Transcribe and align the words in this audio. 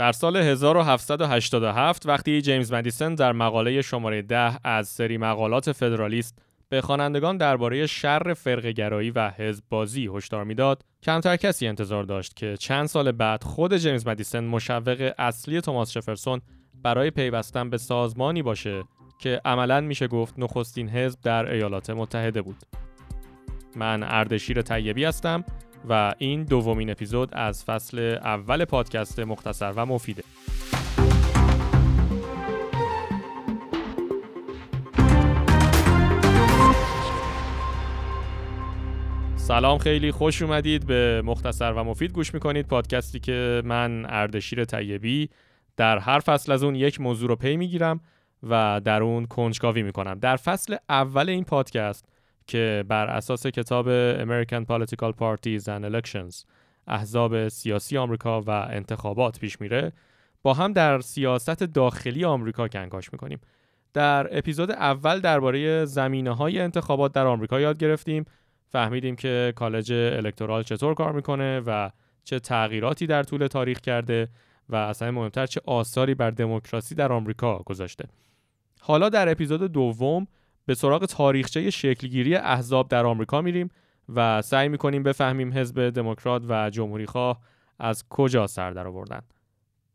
در 0.00 0.12
سال 0.12 0.36
1787 0.36 2.06
وقتی 2.06 2.42
جیمز 2.42 2.72
مدیسن 2.72 3.14
در 3.14 3.32
مقاله 3.32 3.82
شماره 3.82 4.22
10 4.22 4.58
از 4.64 4.88
سری 4.88 5.18
مقالات 5.18 5.72
فدرالیست 5.72 6.38
به 6.68 6.80
خوانندگان 6.80 7.36
درباره 7.36 7.86
شر 7.86 8.34
فرقه‌گرایی 8.34 9.10
و 9.10 9.30
حزب 9.30 9.64
بازی 9.70 10.10
هشدار 10.14 10.44
می‌داد 10.44 10.82
کمتر 11.02 11.36
کسی 11.36 11.66
انتظار 11.66 12.04
داشت 12.04 12.36
که 12.36 12.56
چند 12.56 12.86
سال 12.86 13.12
بعد 13.12 13.44
خود 13.44 13.76
جیمز 13.76 14.06
مدیسن 14.06 14.44
مشوق 14.44 15.12
اصلی 15.18 15.60
توماس 15.60 15.90
شفرسون 15.90 16.40
برای 16.82 17.10
پیوستن 17.10 17.70
به 17.70 17.78
سازمانی 17.78 18.42
باشه 18.42 18.82
که 19.18 19.40
عملا 19.44 19.80
میشه 19.80 20.08
گفت 20.08 20.34
نخستین 20.38 20.88
حزب 20.88 21.20
در 21.22 21.52
ایالات 21.52 21.90
متحده 21.90 22.42
بود. 22.42 22.56
من 23.76 24.02
اردشیر 24.02 24.62
طیبی 24.62 25.04
هستم. 25.04 25.44
و 25.88 26.14
این 26.18 26.44
دومین 26.44 26.90
اپیزود 26.90 27.28
از 27.32 27.64
فصل 27.64 27.98
اول 28.22 28.64
پادکست 28.64 29.20
مختصر 29.20 29.72
و 29.76 29.86
مفیده. 29.86 30.22
سلام 39.36 39.78
خیلی 39.78 40.12
خوش 40.12 40.42
اومدید. 40.42 40.86
به 40.86 41.22
مختصر 41.24 41.72
و 41.72 41.84
مفید 41.84 42.12
گوش 42.12 42.34
می‌کنید. 42.34 42.66
پادکستی 42.66 43.20
که 43.20 43.62
من 43.64 44.06
اردشیر 44.08 44.64
طیبی 44.64 45.30
در 45.76 45.98
هر 45.98 46.18
فصل 46.18 46.52
از 46.52 46.62
اون 46.62 46.74
یک 46.74 47.00
موضوع 47.00 47.28
رو 47.28 47.36
پی 47.36 47.56
می‌گیرم 47.56 48.00
و 48.42 48.80
در 48.84 49.02
اون 49.02 49.26
کنجکاوی 49.26 49.82
می‌کنم. 49.82 50.18
در 50.18 50.36
فصل 50.36 50.76
اول 50.88 51.28
این 51.28 51.44
پادکست 51.44 52.08
که 52.50 52.84
بر 52.88 53.06
اساس 53.06 53.46
کتاب 53.46 53.86
American 54.14 54.64
Political 54.64 55.12
Parties 55.20 55.64
and 55.64 55.84
Elections 55.92 56.44
احزاب 56.86 57.48
سیاسی 57.48 57.98
آمریکا 57.98 58.40
و 58.40 58.50
انتخابات 58.50 59.38
پیش 59.38 59.60
میره 59.60 59.92
با 60.42 60.54
هم 60.54 60.72
در 60.72 61.00
سیاست 61.00 61.62
داخلی 61.62 62.24
آمریکا 62.24 62.68
کنکاش 62.68 63.12
می‌کنیم. 63.12 63.40
در 63.92 64.38
اپیزود 64.38 64.70
اول 64.70 65.20
درباره 65.20 65.84
زمینه 65.84 66.30
های 66.30 66.60
انتخابات 66.60 67.12
در 67.12 67.26
آمریکا 67.26 67.60
یاد 67.60 67.78
گرفتیم. 67.78 68.24
فهمیدیم 68.68 69.16
که 69.16 69.52
کالج 69.56 69.92
الکترال 69.92 70.62
چطور 70.62 70.94
کار 70.94 71.12
می‌کنه 71.12 71.60
و 71.60 71.90
چه 72.24 72.38
تغییراتی 72.38 73.06
در 73.06 73.22
طول 73.22 73.46
تاریخ 73.46 73.80
کرده 73.80 74.28
و 74.68 74.76
اصلا 74.76 75.10
مهمتر 75.10 75.46
چه 75.46 75.60
آثاری 75.66 76.14
بر 76.14 76.30
دموکراسی 76.30 76.94
در 76.94 77.12
آمریکا 77.12 77.58
گذاشته. 77.58 78.04
حالا 78.80 79.08
در 79.08 79.28
اپیزود 79.28 79.72
دوم 79.72 80.26
به 80.70 80.74
سراغ 80.74 81.04
تاریخچه 81.04 81.70
شکلگیری 81.70 82.34
احزاب 82.34 82.88
در 82.88 83.06
آمریکا 83.06 83.40
میریم 83.40 83.68
و 84.14 84.42
سعی 84.42 84.68
می‌کنیم 84.68 85.02
بفهمیم 85.02 85.52
حزب 85.52 85.90
دموکرات 85.90 86.42
و 86.48 86.70
جمهوری 86.70 87.06
خواه 87.06 87.40
از 87.78 88.04
کجا 88.08 88.46
سر 88.46 88.70
در 88.70 88.86
آوردن. 88.86 89.20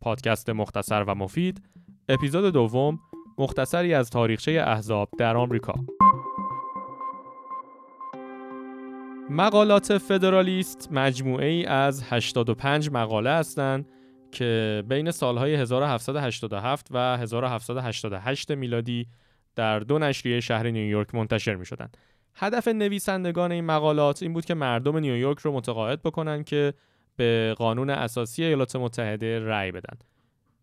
پادکست 0.01 0.49
مختصر 0.49 1.03
و 1.03 1.15
مفید 1.15 1.61
اپیزود 2.09 2.53
دوم 2.53 2.99
مختصری 3.37 3.93
از 3.93 4.09
تاریخچه 4.09 4.51
احزاب 4.67 5.09
در 5.17 5.37
آمریکا. 5.37 5.73
مقالات 9.29 9.97
فدرالیست 9.97 10.89
مجموعه 10.91 11.47
ای 11.47 11.65
از 11.65 12.03
85 12.03 12.89
مقاله 12.91 13.29
هستند 13.29 13.89
که 14.31 14.83
بین 14.87 15.11
سالهای 15.11 15.55
1787 15.55 16.87
و 16.91 16.97
1788 16.97 18.51
میلادی 18.51 19.07
در 19.56 19.80
دو 19.80 20.00
نشریه 20.00 20.39
شهر 20.39 20.67
نیویورک 20.67 21.16
منتشر 21.16 21.56
می 21.56 21.66
شدن. 21.66 21.89
هدف 22.36 22.67
نویسندگان 22.67 23.52
این 23.52 23.66
مقالات 23.66 24.23
این 24.23 24.34
بود 24.34 24.45
که 24.45 24.53
مردم 24.53 24.98
نیویورک 24.98 25.39
رو 25.39 25.52
متقاعد 25.52 26.02
بکنن 26.02 26.44
که 26.44 26.73
به 27.16 27.56
قانون 27.58 27.89
اساسی 27.89 28.44
ایالات 28.44 28.76
متحده 28.76 29.39
رأی 29.39 29.72
بدن. 29.72 29.98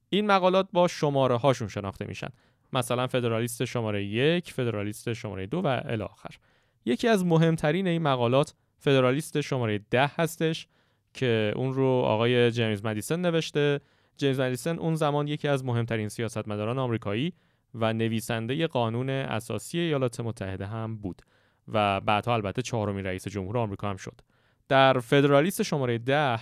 این 0.08 0.26
مقالات 0.26 0.68
با 0.72 0.88
شماره 0.88 1.36
هاشون 1.36 1.68
شناخته 1.68 2.04
میشن. 2.04 2.28
مثلا 2.72 3.06
فدرالیست 3.06 3.64
شماره 3.64 4.04
یک، 4.04 4.52
فدرالیست 4.52 5.12
شماره 5.12 5.46
دو 5.46 5.58
و 5.58 5.80
الی 5.84 6.02
آخر. 6.02 6.30
یکی 6.84 7.08
از 7.08 7.24
مهمترین 7.24 7.86
این 7.86 8.02
مقالات 8.02 8.54
فدرالیست 8.78 9.40
شماره 9.40 9.80
ده 9.90 10.06
هستش 10.06 10.66
که 11.14 11.52
اون 11.56 11.72
رو 11.72 11.86
آقای 11.86 12.50
جیمز 12.50 12.84
مدیسن 12.84 13.20
نوشته. 13.20 13.80
جیمز 14.16 14.40
مدیسن 14.40 14.78
اون 14.78 14.94
زمان 14.94 15.28
یکی 15.28 15.48
از 15.48 15.64
مهمترین 15.64 16.08
سیاستمداران 16.08 16.78
آمریکایی 16.78 17.32
و 17.74 17.92
نویسنده 17.92 18.66
قانون 18.66 19.10
اساسی 19.10 19.78
ایالات 19.78 20.20
متحده 20.20 20.66
هم 20.66 20.96
بود 20.96 21.22
و 21.68 22.00
بعدها 22.00 22.34
البته 22.34 22.62
چهارمین 22.62 23.06
رئیس 23.06 23.28
جمهور 23.28 23.58
آمریکا 23.58 23.90
هم 23.90 23.96
شد. 23.96 24.20
در 24.68 25.00
فدرالیست 25.00 25.62
شماره 25.62 25.98
ده 25.98 26.38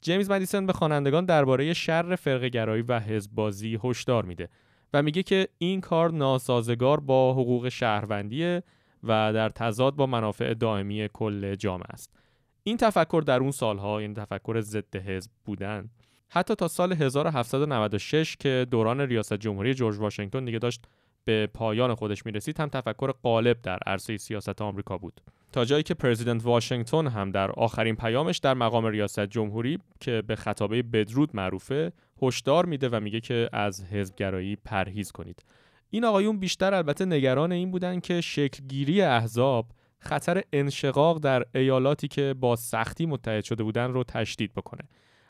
جیمز 0.00 0.30
مدیسن 0.30 0.66
به 0.66 0.72
خوانندگان 0.72 1.24
درباره 1.24 1.72
شر 1.72 2.16
فرقه‌گرایی 2.16 2.82
و 2.82 3.00
حزب 3.00 3.30
بازی 3.32 3.78
هشدار 3.84 4.24
میده 4.24 4.48
و 4.92 5.02
میگه 5.02 5.22
که 5.22 5.48
این 5.58 5.80
کار 5.80 6.12
ناسازگار 6.12 7.00
با 7.00 7.32
حقوق 7.32 7.68
شهروندیه 7.68 8.62
و 9.02 9.32
در 9.34 9.48
تضاد 9.48 9.94
با 9.96 10.06
منافع 10.06 10.54
دائمی 10.54 11.08
کل 11.12 11.54
جامعه 11.54 11.86
است. 11.90 12.16
این 12.62 12.76
تفکر 12.76 13.22
در 13.26 13.40
اون 13.40 13.50
سالها 13.50 13.98
این 13.98 14.14
تفکر 14.14 14.60
ضد 14.60 14.96
حزب 14.96 15.30
بودن 15.44 15.90
حتی 16.28 16.54
تا 16.54 16.68
سال 16.68 16.92
1796 16.92 18.36
که 18.36 18.66
دوران 18.70 19.00
ریاست 19.00 19.34
جمهوری 19.34 19.74
جورج 19.74 19.98
واشنگتن 19.98 20.44
دیگه 20.44 20.58
داشت 20.58 20.84
به 21.24 21.46
پایان 21.46 21.94
خودش 21.94 22.26
می‌رسید 22.26 22.60
هم 22.60 22.68
تفکر 22.68 23.12
غالب 23.12 23.62
در 23.62 23.78
عرصه 23.86 24.16
سیاست 24.16 24.62
آمریکا 24.62 24.98
بود. 24.98 25.20
تا 25.52 25.64
جایی 25.64 25.82
که 25.82 25.94
پرزیدنت 25.94 26.44
واشنگتن 26.44 27.06
هم 27.06 27.30
در 27.30 27.50
آخرین 27.50 27.96
پیامش 27.96 28.38
در 28.38 28.54
مقام 28.54 28.86
ریاست 28.86 29.20
جمهوری 29.20 29.78
که 30.00 30.22
به 30.26 30.36
خطابه 30.36 30.82
بدرود 30.82 31.36
معروفه 31.36 31.92
هشدار 32.22 32.66
میده 32.66 32.88
و 32.88 33.00
میگه 33.00 33.20
که 33.20 33.48
از 33.52 33.84
حزبگرایی 33.84 34.56
پرهیز 34.56 35.12
کنید. 35.12 35.44
این 35.90 36.04
آقایون 36.04 36.38
بیشتر 36.38 36.74
البته 36.74 37.04
نگران 37.04 37.52
این 37.52 37.70
بودن 37.70 38.00
که 38.00 38.20
شکلگیری 38.20 39.02
احزاب 39.02 39.66
خطر 39.98 40.42
انشقاق 40.52 41.18
در 41.18 41.44
ایالاتی 41.54 42.08
که 42.08 42.34
با 42.40 42.56
سختی 42.56 43.06
متحد 43.06 43.44
شده 43.44 43.62
بودن 43.62 43.92
رو 43.92 44.04
تشدید 44.04 44.54
بکنه. 44.54 44.82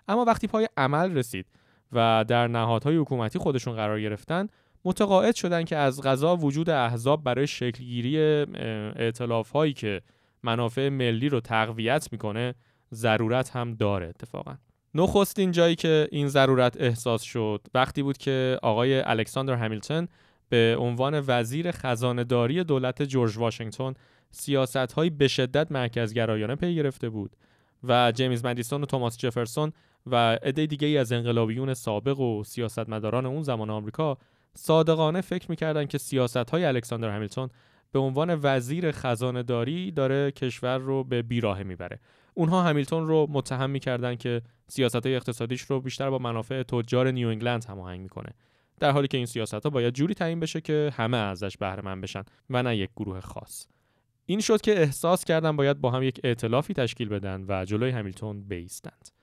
اما 0.09 0.25
وقتی 0.25 0.47
پای 0.47 0.69
عمل 0.77 1.17
رسید 1.17 1.47
و 1.93 2.25
در 2.29 2.49
نهادهای 2.49 2.97
حکومتی 2.97 3.39
خودشون 3.39 3.75
قرار 3.75 4.01
گرفتن 4.01 4.49
متقاعد 4.85 5.35
شدن 5.35 5.65
که 5.65 5.77
از 5.77 6.03
غذا 6.03 6.37
وجود 6.37 6.71
احزاب 6.71 7.25
برای 7.25 7.47
شکلگیری 7.47 8.19
اعتلاف 8.19 9.51
هایی 9.51 9.73
که 9.73 10.03
منافع 10.43 10.89
ملی 10.89 11.29
رو 11.29 11.41
تقویت 11.41 12.09
می‌کنه 12.13 12.55
ضرورت 12.95 13.57
هم 13.57 13.75
داره 13.75 14.07
اتفاقا. 14.07 14.57
نخستین 14.95 15.53
جایی 15.53 15.75
که 15.75 16.09
این 16.13 16.29
ضرورت 16.29 16.81
احساس 16.81 17.23
شد 17.23 17.67
وقتی 17.75 18.03
بود 18.03 18.19
که 18.19 18.59
آقای 18.63 19.01
الکساندر 19.01 19.55
همیلتون 19.55 20.09
به 20.49 20.77
عنوان 20.79 21.25
وزیر 21.27 21.71
خزانهداری 21.71 22.65
دولت 22.65 23.03
جورج 23.03 23.39
واشنگتن 23.39 23.95
سیاست 24.31 24.77
های 24.77 25.11
به 25.11 25.29
شدت 25.29 25.73
مرکزگرایانه 25.73 26.55
پی 26.55 26.75
گرفته 26.75 27.09
بود 27.09 27.37
و 27.83 28.13
جیمز 28.13 28.45
مدیسون 28.45 28.83
و 28.83 28.87
توماس 28.87 29.19
جفرسون 29.19 29.73
و 30.07 30.39
عده 30.43 30.67
دیگه 30.67 30.89
ای 30.89 30.99
از 30.99 31.13
انقلابیون 31.13 31.75
سابق 31.75 32.21
و 32.21 32.45
سیاستمداران 32.45 33.27
اون 33.27 33.43
زمان 33.43 33.71
آمریکا 33.71 34.19
صادقانه 34.55 35.21
فکر 35.21 35.51
می‌کردن 35.51 35.87
که 35.87 35.99
سیاست 35.99 36.51
های 36.51 36.65
الکساندر 36.65 37.11
همیلتون 37.11 37.49
به 37.93 37.99
عنوان 37.99 38.41
وزیر 38.43 38.93
خزانه 38.93 39.43
داری 39.43 39.91
داره 39.91 40.31
کشور 40.31 40.79
رو 40.79 41.05
به 41.05 41.23
بیراه 41.23 41.63
می‌بره. 41.63 42.01
اونها 42.35 42.63
همیلتون 42.63 43.07
رو 43.07 43.27
متهم 43.31 43.71
می‌کردن 43.71 44.17
که 44.17 44.43
سیاست 44.69 45.07
های 45.07 45.17
اقتصادیش 45.17 45.63
رو 45.63 45.81
بیشتر 45.81 46.11
با 46.11 46.19
منافع 46.19 46.63
تجار 46.63 47.11
نیو 47.11 47.29
انگلند 47.29 47.65
هماهنگ 47.65 48.01
می‌کنه 48.01 48.31
در 48.81 48.91
حالی 48.91 49.09
که 49.09 49.17
این 49.17 49.27
سیاست 49.27 49.55
ها 49.55 49.71
باید 49.71 49.95
جوری 49.95 50.15
تعیین 50.15 50.41
بشه 50.41 50.61
که 50.61 50.93
همه 50.97 51.17
ازش 51.17 51.57
بهره 51.57 51.83
مند 51.85 52.03
بشن 52.03 52.23
و 52.51 52.63
نه 52.63 52.77
یک 52.77 52.91
گروه 52.97 53.21
خاص. 53.21 53.67
این 54.27 54.41
شد 54.41 54.61
که 54.61 54.81
احساس 54.81 55.25
کردن 55.25 55.57
باید 55.57 55.81
با 55.81 55.91
هم 55.91 56.03
یک 56.03 56.21
ائتلافی 56.25 56.75
تشکیل 56.75 57.09
بدن 57.09 57.45
و 57.49 57.65
جلوی 57.65 57.91
همیلتون 57.91 58.43
بیستند. 58.43 59.16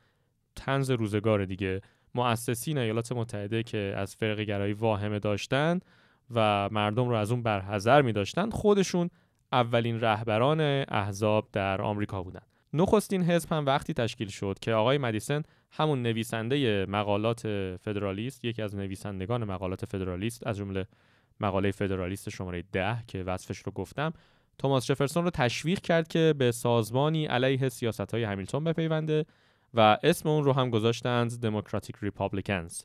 تنز 0.56 0.92
روزگار 0.92 1.46
دیگه 1.46 1.82
مؤسسین 2.16 2.78
ایالات 2.78 3.12
متحده 3.12 3.64
که 3.64 3.94
از 3.98 4.16
فرق 4.16 4.40
گرایی 4.40 4.74
واهمه 4.74 5.20
داشتند 5.20 5.86
و 6.36 6.70
مردم 6.72 7.10
رو 7.10 7.16
از 7.16 7.32
اون 7.32 7.44
برحذر 7.44 8.02
می 8.02 8.12
داشتن 8.12 8.50
خودشون 8.50 9.10
اولین 9.52 10.02
رهبران 10.02 10.62
احزاب 10.88 11.50
در 11.52 11.82
آمریکا 11.82 12.24
بودند. 12.24 12.48
نخستین 12.74 13.24
حزب 13.24 13.52
هم 13.52 13.66
وقتی 13.66 13.94
تشکیل 13.94 14.28
شد 14.28 14.58
که 14.62 14.74
آقای 14.74 14.98
مدیسن 14.98 15.44
همون 15.72 16.02
نویسنده 16.02 16.86
مقالات 16.86 17.42
فدرالیست 17.82 18.46
یکی 18.46 18.62
از 18.62 18.76
نویسندگان 18.76 19.44
مقالات 19.44 19.86
فدرالیست 19.86 20.48
از 20.48 20.58
جمله 20.58 20.88
مقاله 21.40 21.72
فدرالیست 21.72 22.30
شماره 22.30 22.64
ده 22.72 22.98
که 23.08 23.24
وصفش 23.24 23.58
رو 23.58 23.72
گفتم 23.72 24.14
توماس 24.58 24.86
جفرسون 24.86 25.24
رو 25.24 25.30
تشویق 25.30 25.80
کرد 25.80 26.08
که 26.08 26.34
به 26.38 26.52
سازمانی 26.52 27.26
علیه 27.26 27.70
سیاست 27.70 28.12
های 28.14 28.24
همیلتون 28.24 28.64
بپیونده 28.64 29.26
و 29.74 29.98
اسم 30.04 30.30
اون 30.30 30.44
رو 30.44 30.54
هم 30.54 30.70
گذاشتند 30.70 31.42
Democratic 31.42 31.96
Republicans 32.02 32.82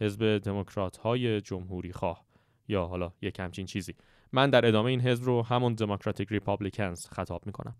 حزب 0.00 0.38
دموکرات 0.38 0.96
های 0.96 1.40
جمهوری 1.40 1.92
خواه. 1.92 2.24
یا 2.68 2.86
حالا 2.86 3.12
یک 3.22 3.40
همچین 3.40 3.66
چیزی. 3.66 3.94
من 4.32 4.50
در 4.50 4.66
ادامه 4.66 4.90
این 4.90 5.00
حزب 5.00 5.24
رو 5.24 5.42
همون 5.42 5.74
Democratic 5.74 6.28
Republicans 6.28 7.06
خطاب 7.06 7.46
می‌کنم. 7.46 7.76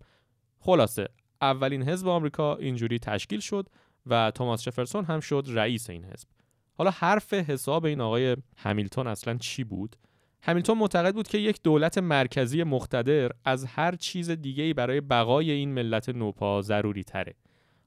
خلاصه 0.59 1.09
اولین 1.41 1.89
حزب 1.89 2.07
آمریکا 2.07 2.55
اینجوری 2.55 2.99
تشکیل 2.99 3.39
شد 3.39 3.69
و 4.05 4.31
توماس 4.31 4.63
جفرسون 4.63 5.05
هم 5.05 5.19
شد 5.19 5.43
رئیس 5.47 5.89
این 5.89 6.05
حزب. 6.05 6.27
حالا 6.73 6.91
حرف 6.91 7.33
حساب 7.33 7.85
این 7.85 8.01
آقای 8.01 8.37
همیلتون 8.57 9.07
اصلا 9.07 9.37
چی 9.37 9.63
بود؟ 9.63 9.95
همیلتون 10.43 10.77
معتقد 10.77 11.13
بود 11.13 11.27
که 11.27 11.37
یک 11.37 11.59
دولت 11.63 11.97
مرکزی 11.97 12.63
مقتدر 12.63 13.31
از 13.45 13.65
هر 13.65 13.95
چیز 13.95 14.29
دیگه‌ای 14.29 14.73
برای 14.73 15.01
بقای 15.01 15.51
این 15.51 15.73
ملت 15.73 16.09
نوپا 16.09 16.61
ضروری 16.61 17.03
تره 17.03 17.35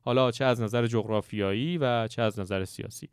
حالا 0.05 0.31
چه 0.31 0.45
از 0.45 0.61
نظر 0.61 0.87
جغرافیایی 0.87 1.79
و 1.79 2.09
چه 2.09 2.23
از 2.23 2.39
نظر 2.39 2.65
سیاسی 2.65 3.09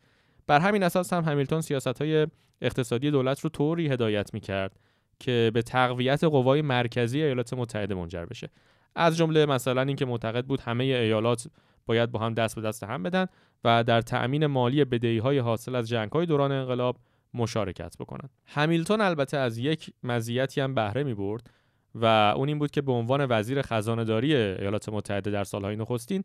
بر 0.48 0.60
همین 0.60 0.84
اساس 0.84 1.14
هم 1.14 1.24
همیلتون 1.24 1.62
سیاست 1.62 2.02
های 2.02 2.28
اقتصادی 2.62 3.12
دولت 3.12 3.40
رو 3.40 3.50
طوری 3.50 3.88
هدایت 3.88 4.34
می‌کرد 4.34 4.80
که 5.20 5.52
به 5.54 5.62
تقویت 5.62 6.24
قوای 6.24 6.62
مرکزی 6.62 7.24
ایالات 7.24 7.54
متحده 7.54 7.96
منجر 7.96 8.26
بشه 8.26 8.50
از 8.96 9.18
جمله 9.18 9.46
مثلا 9.46 9.82
اینکه 9.82 10.06
معتقد 10.06 10.46
بود 10.46 10.62
همه 10.62 10.84
ایالات 10.84 11.48
باید 11.86 12.12
با 12.12 12.20
هم 12.20 12.34
دست 12.34 12.56
به 12.56 12.62
دست 12.62 12.84
هم 12.84 13.04
بدن 13.04 13.26
و 13.64 13.84
در 13.84 14.02
تأمین 14.02 14.46
مالی 14.46 14.86
بدهی 14.86 15.18
های 15.18 15.40
حاصل 15.40 15.76
از 15.76 15.90
جنگ 15.90 16.12
های 16.12 16.26
دوران 16.26 16.52
انقلاب 16.52 16.98
مشارکت 17.34 17.98
بکنند. 18.00 18.30
همیلتون 18.46 19.02
البته 19.02 19.38
از 19.38 19.58
یک 19.58 19.94
مزیتی 20.04 20.62
هم 20.62 20.76
بهره 20.76 21.04
می 21.04 21.14
برد 21.14 21.50
و 21.96 22.06
اون 22.38 22.48
این 22.48 22.60
بود 22.60 22.72
که 22.72 22.82
به 22.82 22.92
عنوان 22.92 23.28
وزیر 23.30 23.62
خزانه 23.62 24.04
داری 24.04 24.36
ایالات 24.36 24.90
متحده 24.90 25.32
در 25.32 25.44
سالهای 25.44 25.76
نخستین 25.76 26.24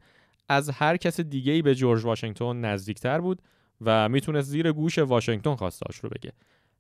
از 0.48 0.70
هر 0.70 0.96
کس 0.96 1.20
دیگه 1.20 1.52
ای 1.52 1.62
به 1.62 1.74
جورج 1.74 2.04
واشنگتن 2.04 2.56
نزدیکتر 2.56 3.20
بود 3.20 3.42
و 3.80 4.08
می‌تونست 4.08 4.48
زیر 4.48 4.72
گوش 4.72 4.98
واشنگتن 4.98 5.54
خواستاش 5.54 5.96
رو 5.96 6.08
بگه. 6.08 6.32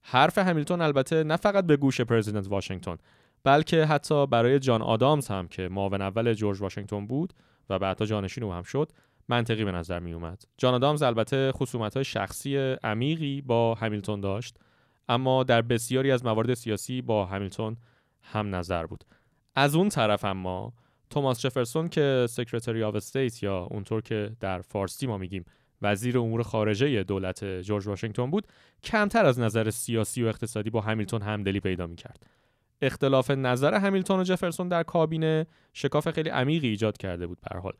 حرف 0.02 0.38
همیلتون 0.38 0.80
البته 0.80 1.24
نه 1.24 1.36
فقط 1.36 1.66
به 1.66 1.76
گوش 1.76 2.00
پرزیدنت 2.00 2.48
واشنگتن 2.48 2.96
بلکه 3.44 3.84
حتی 3.84 4.26
برای 4.26 4.58
جان 4.58 4.82
آدامز 4.82 5.28
هم 5.28 5.48
که 5.48 5.68
معاون 5.68 6.02
اول 6.02 6.34
جورج 6.34 6.60
واشنگتن 6.62 7.06
بود 7.06 7.32
و 7.70 7.78
بعدها 7.78 8.06
جانشین 8.06 8.44
او 8.44 8.52
هم 8.52 8.62
شد 8.62 8.92
منطقی 9.28 9.64
به 9.64 9.72
نظر 9.72 9.98
می 9.98 10.12
اومد. 10.12 10.44
جان 10.58 10.74
آدامز 10.74 11.02
البته 11.02 11.52
خصومت 11.52 12.02
شخصی 12.02 12.56
عمیقی 12.84 13.40
با 13.40 13.74
همیلتون 13.74 14.20
داشت 14.20 14.58
اما 15.08 15.42
در 15.44 15.62
بسیاری 15.62 16.10
از 16.10 16.24
موارد 16.24 16.54
سیاسی 16.54 17.02
با 17.02 17.26
همیلتون 17.26 17.76
هم 18.22 18.54
نظر 18.54 18.86
بود. 18.86 19.04
از 19.54 19.74
اون 19.74 19.88
طرف 19.88 20.24
اما 20.24 20.72
توماس 21.10 21.40
جفرسون 21.40 21.88
که 21.88 22.26
Secretary 22.28 22.82
of 22.82 22.94
State 22.94 23.42
یا 23.42 23.58
اونطور 23.58 24.02
که 24.02 24.30
در 24.40 24.60
فارسی 24.60 25.06
ما 25.06 25.18
میگیم 25.18 25.44
وزیر 25.82 26.18
امور 26.18 26.42
خارجه 26.42 27.02
دولت 27.02 27.44
جورج 27.44 27.86
واشنگتن 27.86 28.30
بود 28.30 28.46
کمتر 28.82 29.26
از 29.26 29.40
نظر 29.40 29.70
سیاسی 29.70 30.22
و 30.22 30.26
اقتصادی 30.26 30.70
با 30.70 30.80
همیلتون 30.80 31.22
همدلی 31.22 31.60
پیدا 31.60 31.86
می‌کرد. 31.86 32.26
اختلاف 32.82 33.30
نظر 33.30 33.74
همیلتون 33.74 34.20
و 34.20 34.24
جفرسون 34.24 34.68
در 34.68 34.82
کابینه 34.82 35.46
شکاف 35.72 36.10
خیلی 36.10 36.28
عمیقی 36.28 36.68
ایجاد 36.68 36.96
کرده 36.96 37.26
بود 37.26 37.38
به 37.40 37.60
حال. 37.60 37.72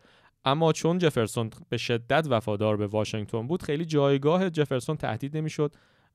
اما 0.44 0.72
چون 0.72 0.98
جفرسون 0.98 1.50
به 1.68 1.76
شدت 1.76 2.26
وفادار 2.30 2.76
به 2.76 2.86
واشنگتن 2.86 3.46
بود 3.46 3.62
خیلی 3.62 3.84
جایگاه 3.84 4.50
جفرسون 4.50 4.96
تهدید 4.96 5.36
نمی‌شد 5.36 5.72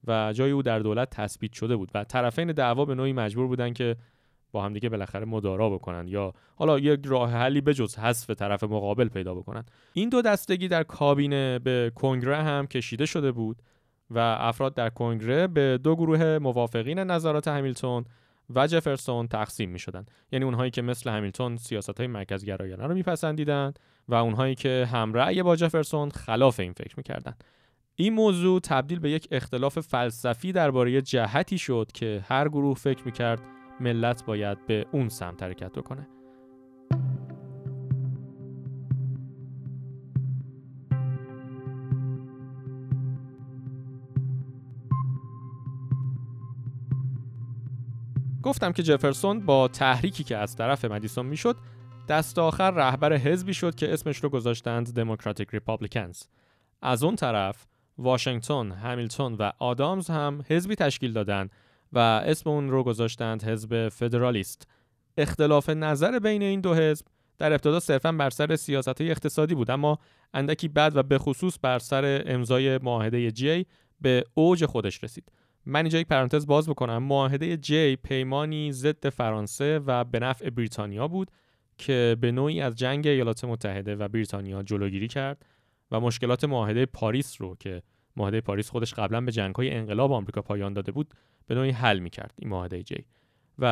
و 0.07 0.33
جای 0.33 0.51
او 0.51 0.61
در 0.61 0.79
دولت 0.79 1.09
تثبیت 1.09 1.53
شده 1.53 1.75
بود 1.75 1.91
و 1.93 2.03
طرفین 2.03 2.51
دعوا 2.51 2.85
به 2.85 2.95
نوعی 2.95 3.13
مجبور 3.13 3.47
بودن 3.47 3.73
که 3.73 3.95
با 4.51 4.63
همدیگه 4.63 4.89
بالاخره 4.89 5.25
مدارا 5.25 5.69
بکنن 5.69 6.07
یا 6.07 6.33
حالا 6.55 6.79
یک 6.79 6.99
راه 7.05 7.31
حلی 7.31 7.61
به 7.61 7.73
جز 7.73 7.97
حذف 7.97 8.29
طرف 8.29 8.63
مقابل 8.63 9.07
پیدا 9.07 9.35
بکنن 9.35 9.63
این 9.93 10.09
دو 10.09 10.21
دستگی 10.21 10.67
در 10.67 10.83
کابینه 10.83 11.59
به 11.59 11.91
کنگره 11.95 12.37
هم 12.37 12.67
کشیده 12.67 13.05
شده 13.05 13.31
بود 13.31 13.61
و 14.09 14.19
افراد 14.19 14.73
در 14.73 14.89
کنگره 14.89 15.47
به 15.47 15.79
دو 15.83 15.95
گروه 15.95 16.39
موافقین 16.39 16.99
نظرات 16.99 17.47
همیلتون 17.47 18.05
و 18.55 18.67
جفرسون 18.67 19.27
تقسیم 19.27 19.69
می 19.69 19.79
شدن. 19.79 20.05
یعنی 20.31 20.45
اونهایی 20.45 20.71
که 20.71 20.81
مثل 20.81 21.09
همیلتون 21.09 21.57
سیاست 21.57 21.97
های 21.97 22.07
مرکزگرایانه 22.07 22.87
رو 22.87 22.93
میپسندیدند 22.93 23.79
و 24.07 24.15
اونهایی 24.15 24.55
که 24.55 24.89
همرأی 24.91 25.43
با 25.43 25.55
جفرسون 25.55 26.09
خلاف 26.09 26.59
این 26.59 26.73
فکر 26.73 26.93
می‌کردن 26.97 27.33
این 27.95 28.13
موضوع 28.13 28.59
تبدیل 28.59 28.99
به 28.99 29.11
یک 29.11 29.27
اختلاف 29.31 29.79
فلسفی 29.79 30.51
درباره 30.51 31.01
جهتی 31.01 31.57
شد 31.57 31.91
که 31.93 32.23
هر 32.27 32.49
گروه 32.49 32.75
فکر 32.77 33.05
می‌کرد 33.05 33.41
ملت 33.81 34.25
باید 34.25 34.65
به 34.65 34.85
اون 34.91 35.09
سمت 35.09 35.43
حرکت 35.43 35.71
بکنه. 35.71 36.07
گفتم 48.43 48.71
که 48.71 48.83
جفرسون 48.83 49.45
با 49.45 49.67
تحریکی 49.67 50.23
که 50.23 50.37
از 50.37 50.55
طرف 50.55 50.85
مدیسون 50.85 51.25
می‌شد 51.25 51.57
دست 52.09 52.39
آخر 52.39 52.71
رهبر 52.71 53.13
حزبی 53.13 53.53
شد 53.53 53.75
که 53.75 53.93
اسمش 53.93 54.17
رو 54.17 54.29
گذاشتند 54.29 54.93
دموکراتیک 54.93 55.49
ریپابلیکنز 55.51 56.23
از 56.81 57.03
اون 57.03 57.15
طرف 57.15 57.65
واشنگتن، 57.97 58.71
همیلتون 58.71 59.33
و 59.33 59.51
آدامز 59.59 60.09
هم 60.09 60.45
حزبی 60.47 60.75
تشکیل 60.75 61.13
دادند 61.13 61.51
و 61.93 61.99
اسم 61.99 62.49
اون 62.49 62.69
رو 62.69 62.83
گذاشتند 62.83 63.43
حزب 63.43 63.89
فدرالیست. 63.89 64.67
اختلاف 65.17 65.69
نظر 65.69 66.19
بین 66.19 66.41
این 66.41 66.61
دو 66.61 66.73
حزب 66.73 67.05
در 67.37 67.53
ابتدا 67.53 67.79
صرفا 67.79 68.11
بر 68.11 68.29
سر 68.29 68.55
سیاست 68.55 69.01
های 69.01 69.11
اقتصادی 69.11 69.55
بود 69.55 69.71
اما 69.71 69.99
اندکی 70.33 70.67
بعد 70.67 70.95
و 70.95 71.03
به 71.03 71.17
خصوص 71.17 71.57
بر 71.61 71.79
سر 71.79 72.23
امضای 72.25 72.77
معاهده 72.77 73.31
جی 73.31 73.65
به 74.01 74.23
اوج 74.33 74.65
خودش 74.65 75.03
رسید. 75.03 75.31
من 75.65 75.79
اینجا 75.79 75.99
یک 75.99 76.07
پرانتز 76.07 76.47
باز 76.47 76.69
بکنم. 76.69 77.03
معاهده 77.03 77.57
جی 77.57 77.95
پیمانی 77.95 78.71
ضد 78.71 79.09
فرانسه 79.09 79.79
و 79.79 80.03
به 80.03 80.19
نفع 80.19 80.49
بریتانیا 80.49 81.07
بود 81.07 81.31
که 81.77 82.17
به 82.21 82.31
نوعی 82.31 82.61
از 82.61 82.75
جنگ 82.75 83.07
ایالات 83.07 83.45
متحده 83.45 83.95
و 83.95 84.07
بریتانیا 84.07 84.63
جلوگیری 84.63 85.07
کرد 85.07 85.45
و 85.91 85.99
مشکلات 85.99 86.43
معاهده 86.43 86.85
پاریس 86.85 87.41
رو 87.41 87.55
که 87.59 87.81
معاهده 88.17 88.41
پاریس 88.41 88.69
خودش 88.69 88.93
قبلا 88.93 89.21
به 89.21 89.31
جنگ‌های 89.31 89.71
انقلاب 89.71 90.11
آمریکا 90.11 90.41
پایان 90.41 90.73
داده 90.73 90.91
بود 90.91 91.13
به 91.47 91.55
نوعی 91.55 91.71
حل 91.71 91.99
می‌کرد 91.99 92.33
این 92.39 92.49
معاهده 92.49 92.83
جی. 92.83 93.05
و 93.59 93.65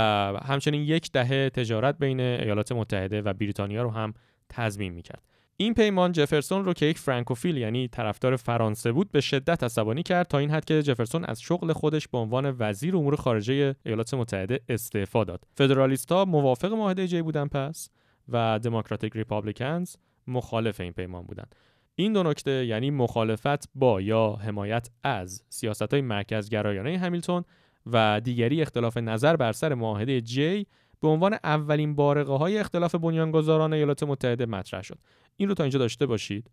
همچنین 0.46 0.82
یک 0.82 1.12
دهه 1.12 1.50
تجارت 1.50 1.98
بین 2.00 2.20
ایالات 2.20 2.72
متحده 2.72 3.22
و 3.22 3.34
بریتانیا 3.34 3.84
رو 3.84 3.92
هم 3.92 4.14
تضمین 4.50 4.94
می‌کرد. 4.94 5.24
این 5.58 5.74
پیمان 5.74 6.12
جفرسون 6.12 6.66
رو 6.66 6.74
که 6.74 6.86
یک 6.86 6.98
فرانکوفیل 6.98 7.58
یعنی 7.58 7.88
طرفدار 7.88 8.36
فرانسه 8.36 8.92
بود 8.92 9.12
به 9.12 9.22
شدت 9.22 9.64
عصبانی 9.64 10.04
کرد 10.04 10.28
تا 10.28 10.38
این 10.38 10.52
حد 10.52 10.66
که 10.66 10.82
جفرسون 10.84 11.26
از 11.26 11.42
شغل 11.42 11.74
خودش 11.74 12.08
به 12.08 12.18
عنوان 12.18 12.56
وزیر 12.60 12.98
امور 12.98 13.16
خارجه 13.16 13.76
ایالات 13.86 14.14
متحده 14.14 14.60
استعفا 14.70 15.24
داد. 15.24 15.44
فدرالیستها 15.56 16.26
موافق 16.26 16.74
معاهده 16.74 17.08
جی 17.08 17.22
بودن 17.22 17.48
پس 17.48 17.90
و 18.30 18.60
دموکراتیک 18.64 19.14
ریپابلیکنز 19.16 19.96
مخالف 20.28 20.80
این 20.80 20.94
پیمان 20.94 21.24
بودند 21.24 21.56
این 22.00 22.14
دو 22.14 22.24
نکته 22.24 22.66
یعنی 22.66 22.92
مخالفت 22.92 23.70
با 23.76 24.02
یا 24.02 24.38
حمایت 24.42 24.90
از 25.04 25.44
سیاست 25.50 25.94
های 25.94 26.02
مرکزگرایانه 26.02 26.98
همیلتون 26.98 27.44
و 27.86 28.22
دیگری 28.24 28.62
اختلاف 28.62 28.98
نظر 28.98 29.36
بر 29.36 29.52
سر 29.52 29.74
معاهده 29.74 30.22
جی 30.22 30.66
به 31.02 31.08
عنوان 31.08 31.38
اولین 31.44 31.96
بارقه 31.96 32.34
های 32.34 32.58
اختلاف 32.58 32.96
بنیانگذاران 32.96 33.74
ایالات 33.74 34.04
متحده 34.04 34.46
مطرح 34.46 34.82
شد. 34.82 34.98
این 35.38 35.50
رو 35.50 35.56
تا 35.56 35.64
اینجا 35.64 35.80
داشته 35.80 36.06
باشید. 36.06 36.52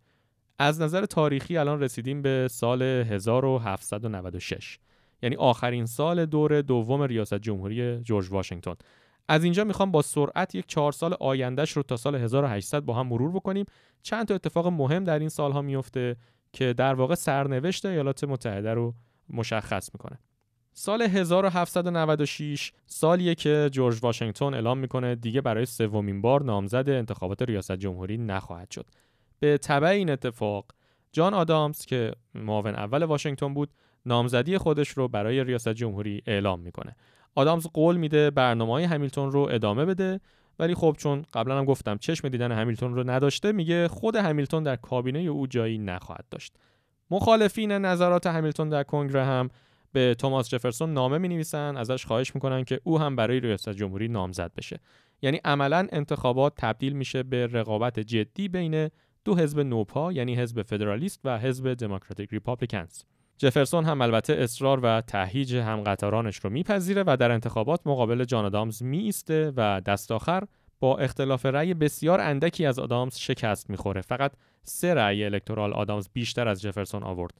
از 0.59 0.81
نظر 0.81 1.05
تاریخی 1.05 1.57
الان 1.57 1.81
رسیدیم 1.81 2.21
به 2.21 2.47
سال 2.51 2.81
1796 2.81 4.79
یعنی 5.23 5.35
آخرین 5.35 5.85
سال 5.85 6.25
دور 6.25 6.61
دوم 6.61 7.01
ریاست 7.01 7.35
جمهوری 7.35 8.01
جورج 8.01 8.31
واشنگتن. 8.31 8.75
از 9.27 9.43
اینجا 9.43 9.63
می‌خوام 9.63 9.91
با 9.91 10.01
سرعت 10.01 10.55
یک 10.55 10.65
چهار 10.67 10.91
سال 10.91 11.13
آیندهش 11.19 11.71
رو 11.71 11.83
تا 11.83 11.97
سال 11.97 12.15
1800 12.15 12.81
با 12.81 12.93
هم 12.93 13.07
مرور 13.07 13.31
بکنیم 13.31 13.65
چند 14.01 14.27
تا 14.27 14.35
اتفاق 14.35 14.67
مهم 14.67 15.03
در 15.03 15.19
این 15.19 15.29
سالها 15.29 15.61
میفته 15.61 16.15
که 16.53 16.73
در 16.73 16.93
واقع 16.93 17.15
سرنوشت 17.15 17.85
ایالات 17.85 18.23
متحده 18.23 18.73
رو 18.73 18.93
مشخص 19.29 19.89
می‌کنه 19.93 20.19
سال 20.73 21.01
1796 21.01 22.71
سالیه 22.85 23.35
که 23.35 23.69
جورج 23.71 23.99
واشنگتن 24.01 24.53
اعلام 24.53 24.77
می‌کنه 24.77 25.15
دیگه 25.15 25.41
برای 25.41 25.65
سومین 25.65 26.21
بار 26.21 26.43
نامزد 26.43 26.89
انتخابات 26.89 27.41
ریاست 27.41 27.71
جمهوری 27.71 28.17
نخواهد 28.17 28.71
شد. 28.71 28.85
به 29.39 29.57
تبع 29.57 29.87
این 29.87 30.09
اتفاق 30.09 30.65
جان 31.11 31.33
آدامز 31.33 31.85
که 31.85 32.11
معاون 32.35 32.75
اول 32.75 33.03
واشنگتن 33.03 33.53
بود 33.53 33.69
نامزدی 34.05 34.57
خودش 34.57 34.89
رو 34.89 35.07
برای 35.07 35.43
ریاست 35.43 35.69
جمهوری 35.69 36.21
اعلام 36.25 36.59
می‌کنه. 36.59 36.95
آدامز 37.37 37.67
قول 37.73 37.97
میده 37.97 38.31
برنامه 38.31 38.73
های 38.73 38.83
همیلتون 38.83 39.31
رو 39.31 39.47
ادامه 39.51 39.85
بده. 39.85 40.19
ولی 40.59 40.75
خب 40.75 40.95
چون 40.99 41.25
قبلا 41.33 41.57
هم 41.57 41.65
گفتم 41.65 41.97
چشم 41.97 42.29
دیدن 42.29 42.51
همیلتون 42.51 42.95
رو 42.95 43.09
نداشته 43.09 43.51
میگه 43.51 43.87
خود 43.87 44.15
همیلتون 44.15 44.63
در 44.63 44.75
کابینه 44.75 45.19
او 45.19 45.47
جایی 45.47 45.77
نخواهد 45.77 46.25
داشت. 46.31 46.53
مخالفین 47.11 47.71
نظرات 47.71 48.27
همیلتون 48.27 48.69
در 48.69 48.83
کنگره 48.83 49.25
هم 49.25 49.49
به 49.91 50.15
توماس 50.19 50.49
جفرسون 50.49 50.93
نامه 50.93 51.17
می 51.17 51.27
نویسن 51.27 51.77
ازش 51.77 52.05
خواهش 52.05 52.35
می‌کنن 52.35 52.63
که 52.63 52.79
او 52.83 52.99
هم 52.99 53.15
برای 53.15 53.39
ریاست 53.39 53.69
جمهوری 53.69 54.07
نامزد 54.07 54.51
بشه. 54.57 54.79
یعنی 55.21 55.39
عملا 55.45 55.87
انتخابات 55.91 56.53
تبدیل 56.57 56.93
میشه 56.93 57.23
به 57.23 57.47
رقابت 57.47 57.99
جدی 57.99 58.47
بین 58.47 58.89
دو 59.25 59.35
حزب 59.35 59.59
نوپا 59.59 60.11
یعنی 60.11 60.35
حزب 60.35 60.61
فدرالیست 60.61 61.19
و 61.23 61.39
حزب 61.39 61.73
دموکراتیک 61.73 62.29
ریپابلیکنز 62.29 63.03
جفرسون 63.37 63.85
هم 63.85 64.01
البته 64.01 64.33
اصرار 64.33 64.79
و 64.83 65.01
تهیج 65.01 65.55
همقطارانش 65.55 66.37
رو 66.37 66.49
میپذیره 66.49 67.03
و 67.07 67.17
در 67.19 67.31
انتخابات 67.31 67.81
مقابل 67.85 68.23
جان 68.23 68.45
آدامز 68.45 68.83
می 68.83 69.11
و 69.57 69.81
دست 69.81 70.11
آخر 70.11 70.43
با 70.79 70.97
اختلاف 70.97 71.45
رأی 71.45 71.73
بسیار 71.73 72.21
اندکی 72.21 72.65
از 72.65 72.79
آدامز 72.79 73.17
شکست 73.17 73.69
می‌خوره. 73.69 74.01
فقط 74.01 74.31
سه 74.63 74.93
رأی 74.93 75.23
الکترال 75.25 75.73
آدامز 75.73 76.09
بیشتر 76.13 76.47
از 76.47 76.61
جفرسون 76.61 77.03
آورد. 77.03 77.33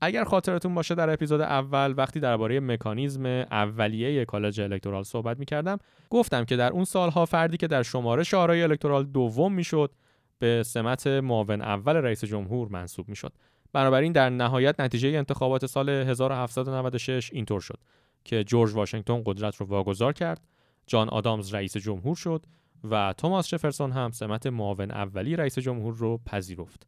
اگر 0.00 0.24
خاطرتون 0.24 0.74
باشه 0.74 0.94
در 0.94 1.10
اپیزود 1.10 1.40
اول 1.40 1.94
وقتی 1.96 2.20
درباره 2.20 2.60
مکانیزم 2.60 3.26
اولیه 3.26 4.24
کالج 4.24 4.60
الکترال 4.60 5.02
صحبت 5.02 5.38
می‌کردم 5.38 5.78
گفتم 6.10 6.44
که 6.44 6.56
در 6.56 6.72
اون 6.72 6.84
سالها 6.84 7.26
فردی 7.26 7.56
که 7.56 7.66
در 7.66 7.82
شمارش 7.82 8.34
آرای 8.34 8.62
الکترال 8.62 9.04
دوم 9.04 9.52
می‌شد 9.52 9.92
به 10.38 10.62
سمت 10.62 11.06
معاون 11.06 11.62
اول 11.62 11.96
رئیس 11.96 12.24
جمهور 12.24 12.68
منصوب 12.68 13.08
می‌شد. 13.08 13.32
بنابراین 13.72 14.12
در 14.12 14.30
نهایت 14.30 14.80
نتیجه 14.80 15.08
انتخابات 15.08 15.66
سال 15.66 15.88
1796 15.88 17.30
اینطور 17.32 17.60
شد 17.60 17.78
که 18.24 18.44
جورج 18.44 18.74
واشنگتن 18.74 19.22
قدرت 19.26 19.56
رو 19.56 19.66
واگذار 19.66 20.12
کرد 20.12 20.40
جان 20.86 21.08
آدامز 21.08 21.54
رئیس 21.54 21.76
جمهور 21.76 22.16
شد 22.16 22.46
و 22.90 23.14
توماس 23.16 23.48
جفرسون 23.48 23.92
هم 23.92 24.10
سمت 24.10 24.46
معاون 24.46 24.90
اولی 24.90 25.36
رئیس 25.36 25.58
جمهور 25.58 25.94
رو 25.94 26.18
پذیرفت. 26.26 26.86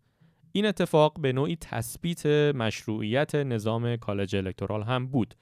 این 0.53 0.67
اتفاق 0.67 1.21
به 1.21 1.33
نوعی 1.33 1.57
تثبیت 1.57 2.27
مشروعیت 2.27 3.35
نظام 3.35 3.97
کالج 3.97 4.37
الکترال 4.37 4.83
هم 4.83 5.07
بود 5.07 5.35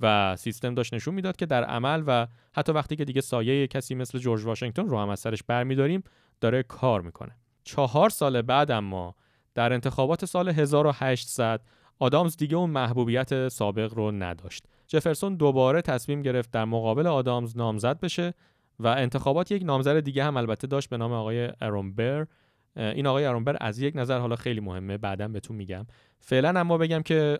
و 0.00 0.36
سیستم 0.36 0.74
داشت 0.74 0.94
نشون 0.94 1.14
می‌داد 1.14 1.36
که 1.36 1.46
در 1.46 1.64
عمل 1.64 2.04
و 2.06 2.26
حتی 2.54 2.72
وقتی 2.72 2.96
که 2.96 3.04
دیگه 3.04 3.20
سایه 3.20 3.66
کسی 3.66 3.94
مثل 3.94 4.18
جورج 4.18 4.44
واشنگتن 4.44 4.86
رو 4.88 4.98
هم 4.98 5.08
از 5.08 5.20
سرش 5.20 5.42
برمیداریم 5.42 6.02
داره 6.40 6.62
کار 6.62 7.00
می‌کنه. 7.00 7.36
چهار 7.64 8.10
سال 8.10 8.42
بعد 8.42 8.70
اما 8.70 9.14
در 9.54 9.72
انتخابات 9.72 10.24
سال 10.24 10.48
1800 10.48 11.60
آدامز 11.98 12.36
دیگه 12.36 12.56
اون 12.56 12.70
محبوبیت 12.70 13.48
سابق 13.48 13.94
رو 13.94 14.10
نداشت. 14.10 14.64
جفرسون 14.86 15.36
دوباره 15.36 15.82
تصمیم 15.82 16.22
گرفت 16.22 16.50
در 16.50 16.64
مقابل 16.64 17.06
آدامز 17.06 17.56
نامزد 17.56 18.00
بشه 18.00 18.34
و 18.78 18.86
انتخابات 18.86 19.50
یک 19.50 19.62
نامزد 19.62 20.00
دیگه 20.00 20.24
هم 20.24 20.36
البته 20.36 20.66
داشت 20.66 20.88
به 20.88 20.96
نام 20.96 21.12
آقای 21.12 21.52
ارونبر 21.60 22.26
این 22.76 23.06
آقای 23.06 23.24
ارونبر 23.24 23.56
از 23.60 23.78
یک 23.78 23.96
نظر 23.96 24.18
حالا 24.18 24.36
خیلی 24.36 24.60
مهمه 24.60 24.98
بعدا 24.98 25.28
بهتون 25.28 25.56
میگم. 25.56 25.86
فعلا 26.20 26.60
اما 26.60 26.78
بگم 26.78 27.02
که 27.02 27.38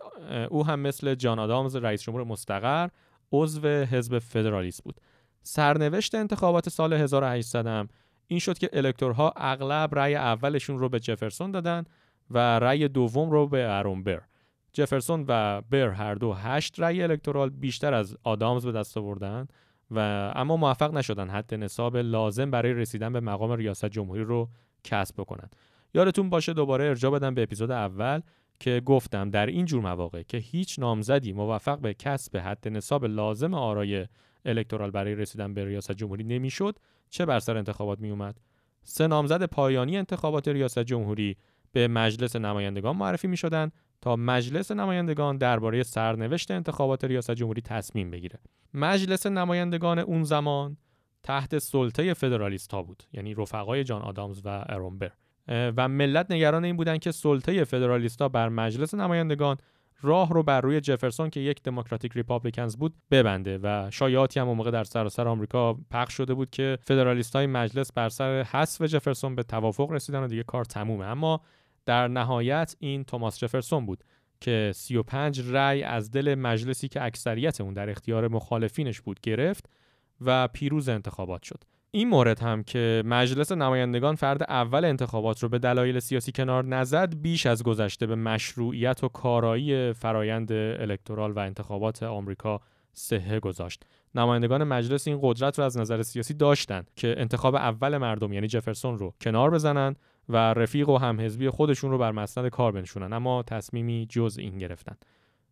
او 0.49 0.65
هم 0.65 0.79
مثل 0.79 1.15
جان 1.15 1.39
آدامز 1.39 1.75
رئیس 1.75 2.01
جمهور 2.01 2.23
مستقر 2.23 2.89
عضو 3.31 3.67
حزب 3.67 4.19
فدرالیست 4.19 4.83
بود. 4.83 5.01
سرنوشت 5.43 6.15
انتخابات 6.15 6.69
سال 6.69 6.93
1800 6.93 7.67
هم 7.67 7.87
این 8.27 8.39
شد 8.39 8.57
که 8.57 8.69
الکتورها 8.73 9.33
اغلب 9.37 9.95
رأی 9.95 10.15
اولشون 10.15 10.79
رو 10.79 10.89
به 10.89 10.99
جفرسون 10.99 11.51
دادن 11.51 11.83
و 12.33 12.59
رأی 12.59 12.87
دوم 12.87 13.31
رو 13.31 13.47
به 13.47 13.77
ارونبر 13.77 14.21
جفرسون 14.73 15.25
و 15.27 15.61
بر 15.61 15.89
هر 15.89 16.15
دو 16.15 16.33
هشت 16.33 16.79
رأی 16.79 17.03
الکترال 17.03 17.49
بیشتر 17.49 17.93
از 17.93 18.17
آدامز 18.23 18.65
به 18.65 18.71
دست 18.71 18.97
آوردن 18.97 19.47
و 19.91 19.99
اما 20.35 20.57
موفق 20.57 20.93
نشدن 20.93 21.29
حد 21.29 21.55
نصاب 21.55 21.97
لازم 21.97 22.51
برای 22.51 22.73
رسیدن 22.73 23.13
به 23.13 23.19
مقام 23.19 23.51
ریاست 23.51 23.85
جمهوری 23.85 24.23
رو 24.23 24.49
کسب 24.83 25.15
بکنند 25.17 25.55
یادتون 25.93 26.29
باشه 26.29 26.53
دوباره 26.53 26.85
ارجاع 26.85 27.11
بدم 27.11 27.33
به 27.33 27.43
اپیزود 27.43 27.71
اول 27.71 28.21
که 28.59 28.81
گفتم 28.85 29.29
در 29.29 29.45
این 29.45 29.65
جور 29.65 29.81
مواقع 29.81 30.23
که 30.23 30.37
هیچ 30.37 30.79
نامزدی 30.79 31.33
موفق 31.33 31.79
به 31.79 31.93
کسب 31.93 32.37
حد 32.37 32.67
نصاب 32.67 33.05
لازم 33.05 33.53
آرای 33.53 34.07
الکترال 34.45 34.91
برای 34.91 35.15
رسیدن 35.15 35.53
به 35.53 35.65
ریاست 35.65 35.91
جمهوری 35.91 36.23
نمی‌شد 36.23 36.79
چه 37.09 37.25
بر 37.25 37.39
سر 37.39 37.57
انتخابات 37.57 37.99
می 37.99 38.09
اومد 38.09 38.37
سه 38.83 39.07
نامزد 39.07 39.45
پایانی 39.45 39.97
انتخابات 39.97 40.47
ریاست 40.47 40.79
جمهوری 40.79 41.37
به 41.73 41.87
مجلس 41.87 42.35
نمایندگان 42.35 42.95
معرفی 42.95 43.27
می 43.27 43.37
شدن 43.37 43.71
تا 44.01 44.15
مجلس 44.15 44.71
نمایندگان 44.71 45.37
درباره 45.37 45.83
سرنوشت 45.83 46.51
انتخابات 46.51 47.03
ریاست 47.03 47.31
جمهوری 47.31 47.61
تصمیم 47.61 48.11
بگیره. 48.11 48.39
مجلس 48.73 49.25
نمایندگان 49.25 49.99
اون 49.99 50.23
زمان 50.23 50.77
تحت 51.23 51.57
سلطه 51.57 52.13
فدرالیست 52.13 52.73
ها 52.73 52.83
بود 52.83 53.03
یعنی 53.13 53.33
رفقای 53.33 53.83
جان 53.83 54.01
آدامز 54.01 54.41
و 54.45 54.65
ارونبر 54.69 55.11
و 55.47 55.87
ملت 55.87 56.31
نگران 56.31 56.65
این 56.65 56.77
بودن 56.77 56.97
که 56.97 57.11
سلطه 57.11 57.63
فدرالیستا 57.63 58.29
بر 58.29 58.49
مجلس 58.49 58.93
نمایندگان 58.93 59.57
راه 60.01 60.33
رو 60.33 60.43
بر 60.43 60.61
روی 60.61 60.81
جفرسون 60.81 61.29
که 61.29 61.39
یک 61.39 61.63
دموکراتیک 61.63 62.13
ریپابلیکنز 62.13 62.77
بود 62.77 62.93
ببنده 63.11 63.59
و 63.63 63.91
شایعاتی 63.91 64.39
هم 64.39 64.47
موقع 64.47 64.71
در 64.71 64.83
سراسر 64.83 65.27
آمریکا 65.27 65.73
پخش 65.91 66.13
شده 66.13 66.33
بود 66.33 66.49
که 66.49 66.77
فدرالیست 66.81 67.35
های 67.35 67.45
مجلس 67.45 67.91
بر 67.91 68.09
سر 68.09 68.41
حذف 68.43 68.81
جفرسون 68.81 69.35
به 69.35 69.43
توافق 69.43 69.91
رسیدن 69.91 70.23
و 70.23 70.27
دیگه 70.27 70.43
کار 70.43 70.65
تمومه. 70.65 71.05
اما 71.05 71.41
در 71.85 72.07
نهایت 72.07 72.75
این 72.79 73.03
توماس 73.03 73.39
جفرسون 73.39 73.85
بود 73.85 74.03
که 74.41 74.71
35 74.75 75.41
رأی 75.51 75.83
از 75.83 76.11
دل 76.11 76.35
مجلسی 76.35 76.87
که 76.87 77.03
اکثریت 77.03 77.61
اون 77.61 77.73
در 77.73 77.89
اختیار 77.89 78.27
مخالفینش 78.27 79.01
بود 79.01 79.19
گرفت 79.19 79.69
و 80.21 80.47
پیروز 80.47 80.89
انتخابات 80.89 81.43
شد. 81.43 81.63
این 81.91 82.09
مورد 82.09 82.39
هم 82.39 82.63
که 82.63 83.03
مجلس 83.05 83.51
نمایندگان 83.51 84.15
فرد 84.15 84.43
اول 84.43 84.85
انتخابات 84.85 85.43
رو 85.43 85.49
به 85.49 85.59
دلایل 85.59 85.99
سیاسی 85.99 86.31
کنار 86.31 86.65
نزد 86.65 87.15
بیش 87.15 87.45
از 87.45 87.63
گذشته 87.63 88.07
به 88.07 88.15
مشروعیت 88.15 89.03
و 89.03 89.07
کارایی 89.07 89.93
فرایند 89.93 90.51
الکترال 90.51 91.31
و 91.31 91.39
انتخابات 91.39 92.03
آمریکا 92.03 92.61
صحه 92.93 93.39
گذاشت. 93.39 93.83
نمایندگان 94.15 94.63
مجلس 94.63 95.07
این 95.07 95.19
قدرت 95.21 95.59
رو 95.59 95.65
از 95.65 95.77
نظر 95.77 96.01
سیاسی 96.01 96.33
داشتند 96.33 96.91
که 96.95 97.15
انتخاب 97.17 97.55
اول 97.55 97.97
مردم 97.97 98.33
یعنی 98.33 98.47
جفرسون 98.47 98.97
رو 98.97 99.13
کنار 99.21 99.51
بزنن 99.51 99.95
و 100.29 100.37
رفیق 100.37 100.89
و 100.89 100.97
همحزبی 100.97 101.49
خودشون 101.49 101.91
رو 101.91 101.97
بر 101.97 102.11
مسند 102.11 102.47
کار 102.47 102.71
بنشونن 102.71 103.13
اما 103.13 103.43
تصمیمی 103.43 104.07
جز 104.09 104.37
این 104.39 104.57
گرفتن. 104.57 104.95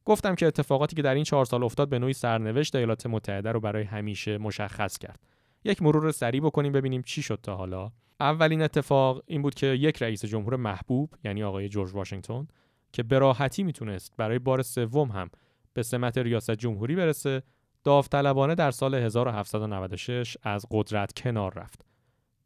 گفتم 0.05 0.35
که 0.35 0.47
اتفاقاتی 0.47 0.95
که 0.95 1.01
در 1.01 1.13
این 1.13 1.23
چهار 1.23 1.45
سال 1.45 1.63
افتاد 1.63 1.89
به 1.89 1.99
نوعی 1.99 2.13
سرنوشت 2.13 2.75
ایالات 2.75 3.05
متحده 3.05 3.51
رو 3.51 3.59
برای 3.59 3.83
همیشه 3.83 4.37
مشخص 4.37 4.97
کرد. 4.97 5.19
یک 5.63 5.81
مرور 5.81 6.11
سریع 6.11 6.41
بکنیم 6.41 6.71
ببینیم 6.71 7.01
چی 7.01 7.21
شد 7.21 7.39
تا 7.43 7.55
حالا. 7.55 7.91
اولین 8.19 8.61
اتفاق 8.61 9.23
این 9.25 9.41
بود 9.41 9.53
که 9.53 9.67
یک 9.67 10.03
رئیس 10.03 10.25
جمهور 10.25 10.55
محبوب 10.55 11.13
یعنی 11.23 11.43
آقای 11.43 11.69
جورج 11.69 11.93
واشنگتن 11.93 12.47
که 12.93 13.03
به 13.03 13.19
راحتی 13.19 13.63
می‌تونست 13.63 14.13
برای 14.17 14.39
بار 14.39 14.61
سوم 14.61 15.11
هم 15.11 15.29
به 15.73 15.83
سمت 15.83 16.17
ریاست 16.17 16.51
جمهوری 16.51 16.95
برسه 16.95 17.43
داوطلبانه 17.83 18.55
در 18.55 18.71
سال 18.71 18.95
1796 18.95 20.37
از 20.43 20.65
قدرت 20.71 21.13
کنار 21.13 21.53
رفت. 21.53 21.85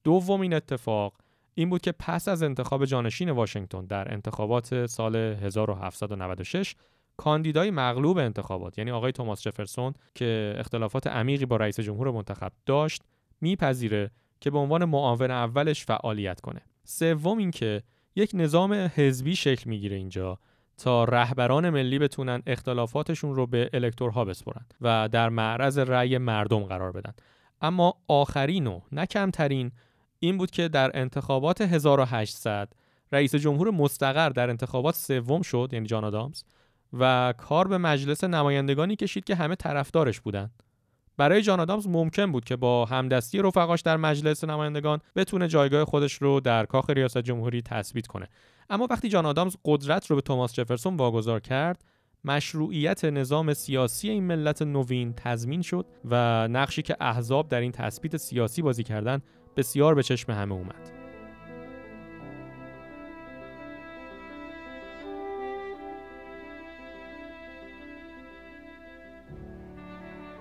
دومین 0.03 0.53
اتفاق 0.53 1.13
این 1.57 1.69
بود 1.69 1.81
که 1.81 1.91
پس 1.91 2.27
از 2.27 2.43
انتخاب 2.43 2.85
جانشین 2.85 3.29
واشنگتن 3.29 3.85
در 3.85 4.13
انتخابات 4.13 4.85
سال 4.85 5.15
1796 5.15 6.75
کاندیدای 7.17 7.71
مغلوب 7.71 8.17
انتخابات 8.17 8.77
یعنی 8.77 8.91
آقای 8.91 9.11
توماس 9.11 9.41
جفرسون 9.41 9.93
که 10.15 10.55
اختلافات 10.57 11.07
عمیقی 11.07 11.45
با 11.45 11.57
رئیس 11.57 11.79
جمهور 11.79 12.11
منتخب 12.11 12.51
داشت 12.65 13.01
میپذیره 13.41 14.11
که 14.39 14.51
به 14.51 14.57
عنوان 14.57 14.85
معاون 14.85 15.31
اولش 15.31 15.85
فعالیت 15.85 16.41
کنه. 16.41 16.61
سوم 16.83 17.37
اینکه 17.37 17.83
یک 18.15 18.31
نظام 18.33 18.73
حزبی 18.73 19.35
شکل 19.35 19.69
می‌گیره 19.69 19.95
اینجا 19.95 20.39
تا 20.77 21.03
رهبران 21.03 21.69
ملی 21.69 21.99
بتونن 21.99 22.41
اختلافاتشون 22.47 23.35
رو 23.35 23.47
به 23.47 23.69
الکتورها 23.73 24.25
بسپرن 24.25 24.65
و 24.81 25.09
در 25.11 25.29
معرض 25.29 25.77
رأی 25.77 26.17
مردم 26.17 26.63
قرار 26.63 26.91
بدن. 26.91 27.13
اما 27.61 27.97
آخرین 28.07 28.67
و 28.67 28.81
نه 28.91 29.05
کمترین 29.05 29.71
این 30.19 30.37
بود 30.37 30.51
که 30.51 30.67
در 30.67 30.91
انتخابات 30.99 31.61
1800 31.61 32.73
رئیس 33.11 33.35
جمهور 33.35 33.71
مستقر 33.71 34.29
در 34.29 34.49
انتخابات 34.49 34.95
سوم 34.95 35.41
شد 35.41 35.69
یعنی 35.71 35.85
جان 35.87 36.03
آدامز 36.03 36.43
و 36.93 37.33
کار 37.37 37.67
به 37.67 37.77
مجلس 37.77 38.23
نمایندگانی 38.23 38.95
کشید 38.95 39.23
که 39.23 39.35
همه 39.35 39.55
طرفدارش 39.55 40.19
بودند. 40.19 40.63
برای 41.17 41.41
جان 41.41 41.59
آدامز 41.59 41.87
ممکن 41.87 42.31
بود 42.31 42.45
که 42.45 42.55
با 42.55 42.85
همدستی 42.85 43.39
رفقاش 43.39 43.81
در 43.81 43.97
مجلس 43.97 44.43
نمایندگان 44.43 44.99
بتونه 45.15 45.47
جایگاه 45.47 45.85
خودش 45.85 46.13
رو 46.13 46.39
در 46.39 46.65
کاخ 46.65 46.89
ریاست 46.89 47.17
جمهوری 47.17 47.61
تثبیت 47.61 48.07
کنه 48.07 48.27
اما 48.69 48.87
وقتی 48.89 49.09
جان 49.09 49.25
آدامز 49.25 49.55
قدرت 49.65 50.07
رو 50.07 50.15
به 50.15 50.21
توماس 50.21 50.53
جفرسون 50.53 50.95
واگذار 50.95 51.39
کرد 51.39 51.83
مشروعیت 52.25 53.05
نظام 53.05 53.53
سیاسی 53.53 54.09
این 54.09 54.23
ملت 54.23 54.61
نوین 54.61 55.13
تضمین 55.13 55.61
شد 55.61 55.85
و 56.05 56.47
نقشی 56.47 56.81
که 56.81 56.95
احزاب 56.99 57.49
در 57.49 57.61
این 57.61 57.71
تثبیت 57.71 58.17
سیاسی 58.17 58.61
بازی 58.61 58.83
کردن 58.83 59.21
بسیار 59.57 59.95
به 59.95 60.03
چشم 60.03 60.31
همه 60.31 60.53
اومد 60.53 60.91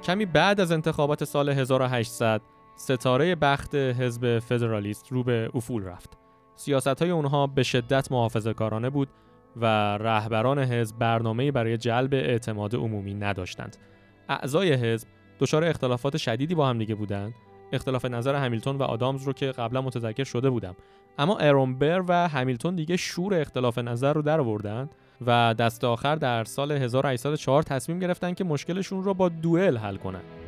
کمی 0.04 0.26
بعد 0.26 0.60
از 0.60 0.72
انتخابات 0.72 1.24
سال 1.24 1.48
1800 1.48 2.40
ستاره 2.76 3.34
بخت 3.34 3.74
حزب 3.74 4.38
فدرالیست 4.38 5.12
رو 5.12 5.22
به 5.22 5.50
افول 5.54 5.84
رفت. 5.84 6.18
سیاست 6.56 7.02
های 7.02 7.10
اونها 7.10 7.46
به 7.46 7.62
شدت 7.62 8.12
محافظه 8.12 8.52
کارانه 8.52 8.90
بود 8.90 9.08
و 9.56 9.66
رهبران 9.98 10.58
حزب 10.58 10.98
برنامه‌ای 10.98 11.50
برای 11.50 11.76
جلب 11.76 12.14
اعتماد 12.14 12.74
عمومی 12.74 13.14
نداشتند. 13.14 13.76
اعضای 14.28 14.72
حزب 14.72 15.08
دچار 15.40 15.64
اختلافات 15.64 16.16
شدیدی 16.16 16.54
با 16.54 16.68
هم 16.68 16.78
دیگه 16.78 16.94
بودند. 16.94 17.34
اختلاف 17.72 18.04
نظر 18.04 18.34
همیلتون 18.34 18.76
و 18.76 18.82
آدامز 18.82 19.22
رو 19.22 19.32
که 19.32 19.46
قبلا 19.52 19.82
متذکر 19.82 20.24
شده 20.24 20.50
بودم. 20.50 20.76
اما 21.18 21.38
ارونبر 21.38 22.04
و 22.08 22.28
همیلتون 22.28 22.74
دیگه 22.74 22.96
شور 22.96 23.34
اختلاف 23.34 23.78
نظر 23.78 24.12
رو 24.12 24.22
در 24.22 24.40
آوردند 24.40 24.94
و 25.26 25.54
دست 25.58 25.84
آخر 25.84 26.16
در 26.16 26.44
سال 26.44 26.72
1804 26.72 27.62
تصمیم 27.62 27.98
گرفتن 27.98 28.34
که 28.34 28.44
مشکلشون 28.44 29.04
رو 29.04 29.14
با 29.14 29.28
دوئل 29.28 29.76
حل 29.76 29.96
کنن. 29.96 30.43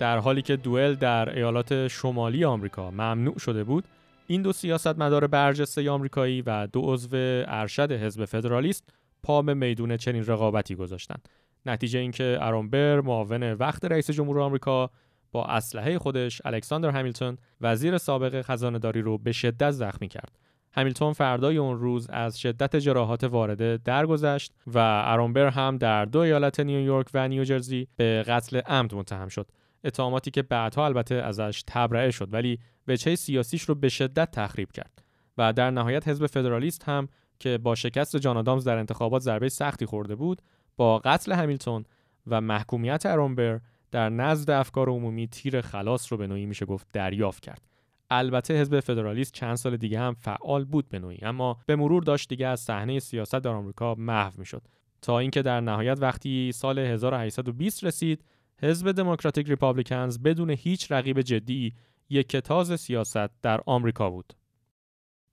در 0.00 0.18
حالی 0.18 0.42
که 0.42 0.56
دوئل 0.56 0.94
در 0.94 1.36
ایالات 1.36 1.88
شمالی 1.88 2.44
آمریکا 2.44 2.90
ممنوع 2.90 3.38
شده 3.38 3.64
بود 3.64 3.84
این 4.26 4.42
دو 4.42 4.52
سیاستمدار 4.52 5.26
برجسته 5.26 5.90
آمریکایی 5.90 6.42
و 6.42 6.66
دو 6.66 6.80
عضو 6.84 7.08
ارشد 7.48 7.92
حزب 7.92 8.24
فدرالیست 8.24 8.94
پا 9.22 9.42
به 9.42 9.54
میدون 9.54 9.96
چنین 9.96 10.26
رقابتی 10.26 10.74
گذاشتند. 10.74 11.28
نتیجه 11.66 11.98
اینکه 11.98 12.38
ارونبر 12.40 13.00
معاون 13.00 13.42
وقت 13.42 13.84
رئیس 13.84 14.10
جمهور 14.10 14.40
آمریکا 14.40 14.90
با 15.32 15.44
اسلحه 15.44 15.98
خودش 15.98 16.42
الکساندر 16.44 16.90
همیلتون 16.90 17.38
وزیر 17.60 17.98
سابق 17.98 18.42
خزانهداری 18.42 19.02
رو 19.02 19.18
به 19.18 19.32
شدت 19.32 19.70
زخمی 19.70 20.08
کرد. 20.08 20.38
همیلتون 20.72 21.12
فردای 21.12 21.56
اون 21.56 21.78
روز 21.78 22.10
از 22.10 22.40
شدت 22.40 22.76
جراحات 22.76 23.24
وارده 23.24 23.78
درگذشت 23.84 24.52
و 24.66 24.78
ارونبر 25.06 25.46
هم 25.48 25.78
در 25.78 26.04
دو 26.04 26.18
ایالت 26.18 26.60
نیویورک 26.60 27.06
و 27.14 27.28
نیوجرسی 27.28 27.88
به 27.96 28.22
قتل 28.22 28.60
عمد 28.60 28.94
متهم 28.94 29.28
شد. 29.28 29.46
اتهاماتی 29.84 30.30
که 30.30 30.42
بعدها 30.42 30.84
البته 30.84 31.14
ازش 31.14 31.64
تبرئه 31.66 32.10
شد 32.10 32.34
ولی 32.34 32.58
وجهه 32.88 33.14
سیاسیش 33.14 33.62
رو 33.62 33.74
به 33.74 33.88
شدت 33.88 34.30
تخریب 34.30 34.72
کرد 34.72 35.04
و 35.38 35.52
در 35.52 35.70
نهایت 35.70 36.08
حزب 36.08 36.26
فدرالیست 36.26 36.84
هم 36.84 37.08
که 37.38 37.58
با 37.58 37.74
شکست 37.74 38.16
جان 38.16 38.36
آدامز 38.36 38.64
در 38.64 38.78
انتخابات 38.78 39.22
ضربه 39.22 39.48
سختی 39.48 39.86
خورده 39.86 40.14
بود 40.14 40.42
با 40.76 40.98
قتل 40.98 41.32
همیلتون 41.32 41.84
و 42.26 42.40
محکومیت 42.40 43.06
ارونبر 43.06 43.60
در 43.90 44.08
نزد 44.08 44.50
افکار 44.50 44.88
عمومی 44.88 45.26
تیر 45.26 45.60
خلاص 45.60 46.12
رو 46.12 46.18
به 46.18 46.26
نوعی 46.26 46.46
میشه 46.46 46.66
گفت 46.66 46.86
دریافت 46.92 47.42
کرد. 47.42 47.62
البته 48.10 48.60
حزب 48.60 48.80
فدرالیست 48.80 49.32
چند 49.32 49.54
سال 49.54 49.76
دیگه 49.76 50.00
هم 50.00 50.14
فعال 50.14 50.64
بود 50.64 50.88
به 50.88 50.98
نوعی 50.98 51.18
اما 51.22 51.58
به 51.66 51.76
مرور 51.76 52.02
داشت 52.02 52.28
دیگه 52.28 52.46
از 52.46 52.60
صحنه 52.60 52.98
سیاست 52.98 53.34
در 53.34 53.50
آمریکا 53.50 53.94
محو 53.94 54.32
می‌شد. 54.36 54.62
تا 55.02 55.18
اینکه 55.18 55.42
در 55.42 55.60
نهایت 55.60 55.98
وقتی 56.00 56.52
سال 56.52 56.78
1820 56.78 57.84
رسید 57.84 58.24
حزب 58.62 58.92
Democratic 58.92 59.48
Republicans 59.48 60.18
بدون 60.18 60.50
هیچ 60.50 60.92
رقیب 60.92 61.20
جدی 61.20 61.74
یکه‌تاز 62.08 62.80
سیاست 62.80 63.42
در 63.42 63.60
آمریکا 63.66 64.10
بود. 64.10 64.32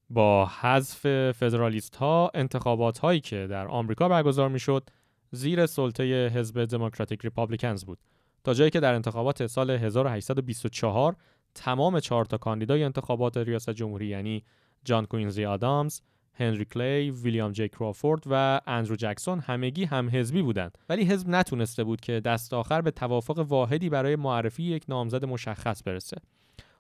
با 0.09 0.45
حذف 0.45 1.31
فدرالیست 1.31 1.95
ها 1.95 2.31
انتخابات 2.33 2.97
هایی 2.97 3.19
که 3.19 3.47
در 3.49 3.67
آمریکا 3.67 4.09
برگزار 4.09 4.49
می‌شد 4.49 4.89
زیر 5.31 5.65
سلطه 5.65 6.27
حزب 6.27 6.65
Democratic 6.65 7.21
Republicans 7.21 7.85
بود. 7.85 7.99
تا 8.43 8.53
جایی 8.53 8.69
که 8.69 8.79
در 8.79 8.93
انتخابات 8.93 9.47
سال 9.47 9.69
1824 9.69 11.15
تمام 11.55 11.99
چهار 11.99 12.25
تا 12.25 12.37
کاندیدای 12.37 12.83
انتخابات 12.83 13.37
ریاست 13.37 13.69
جمهوری 13.69 14.07
یعنی 14.07 14.43
جان 14.85 15.05
کوینزی 15.05 15.45
آدامز، 15.45 16.01
هنری 16.39 16.65
کلی، 16.65 17.11
ویلیام 17.11 17.51
جی 17.51 17.69
کرافورد 17.69 18.23
و 18.31 18.61
اندرو 18.67 18.95
جکسون 18.95 19.39
همگی 19.39 19.85
هم 19.85 20.09
حزبی 20.13 20.41
بودند. 20.41 20.77
ولی 20.89 21.03
حزب 21.03 21.29
نتونسته 21.29 21.83
بود 21.83 22.01
که 22.01 22.19
دست 22.19 22.53
آخر 22.53 22.81
به 22.81 22.91
توافق 22.91 23.39
واحدی 23.39 23.89
برای 23.89 24.15
معرفی 24.15 24.63
یک 24.63 24.83
نامزد 24.89 25.25
مشخص 25.25 25.81
برسه. 25.85 26.17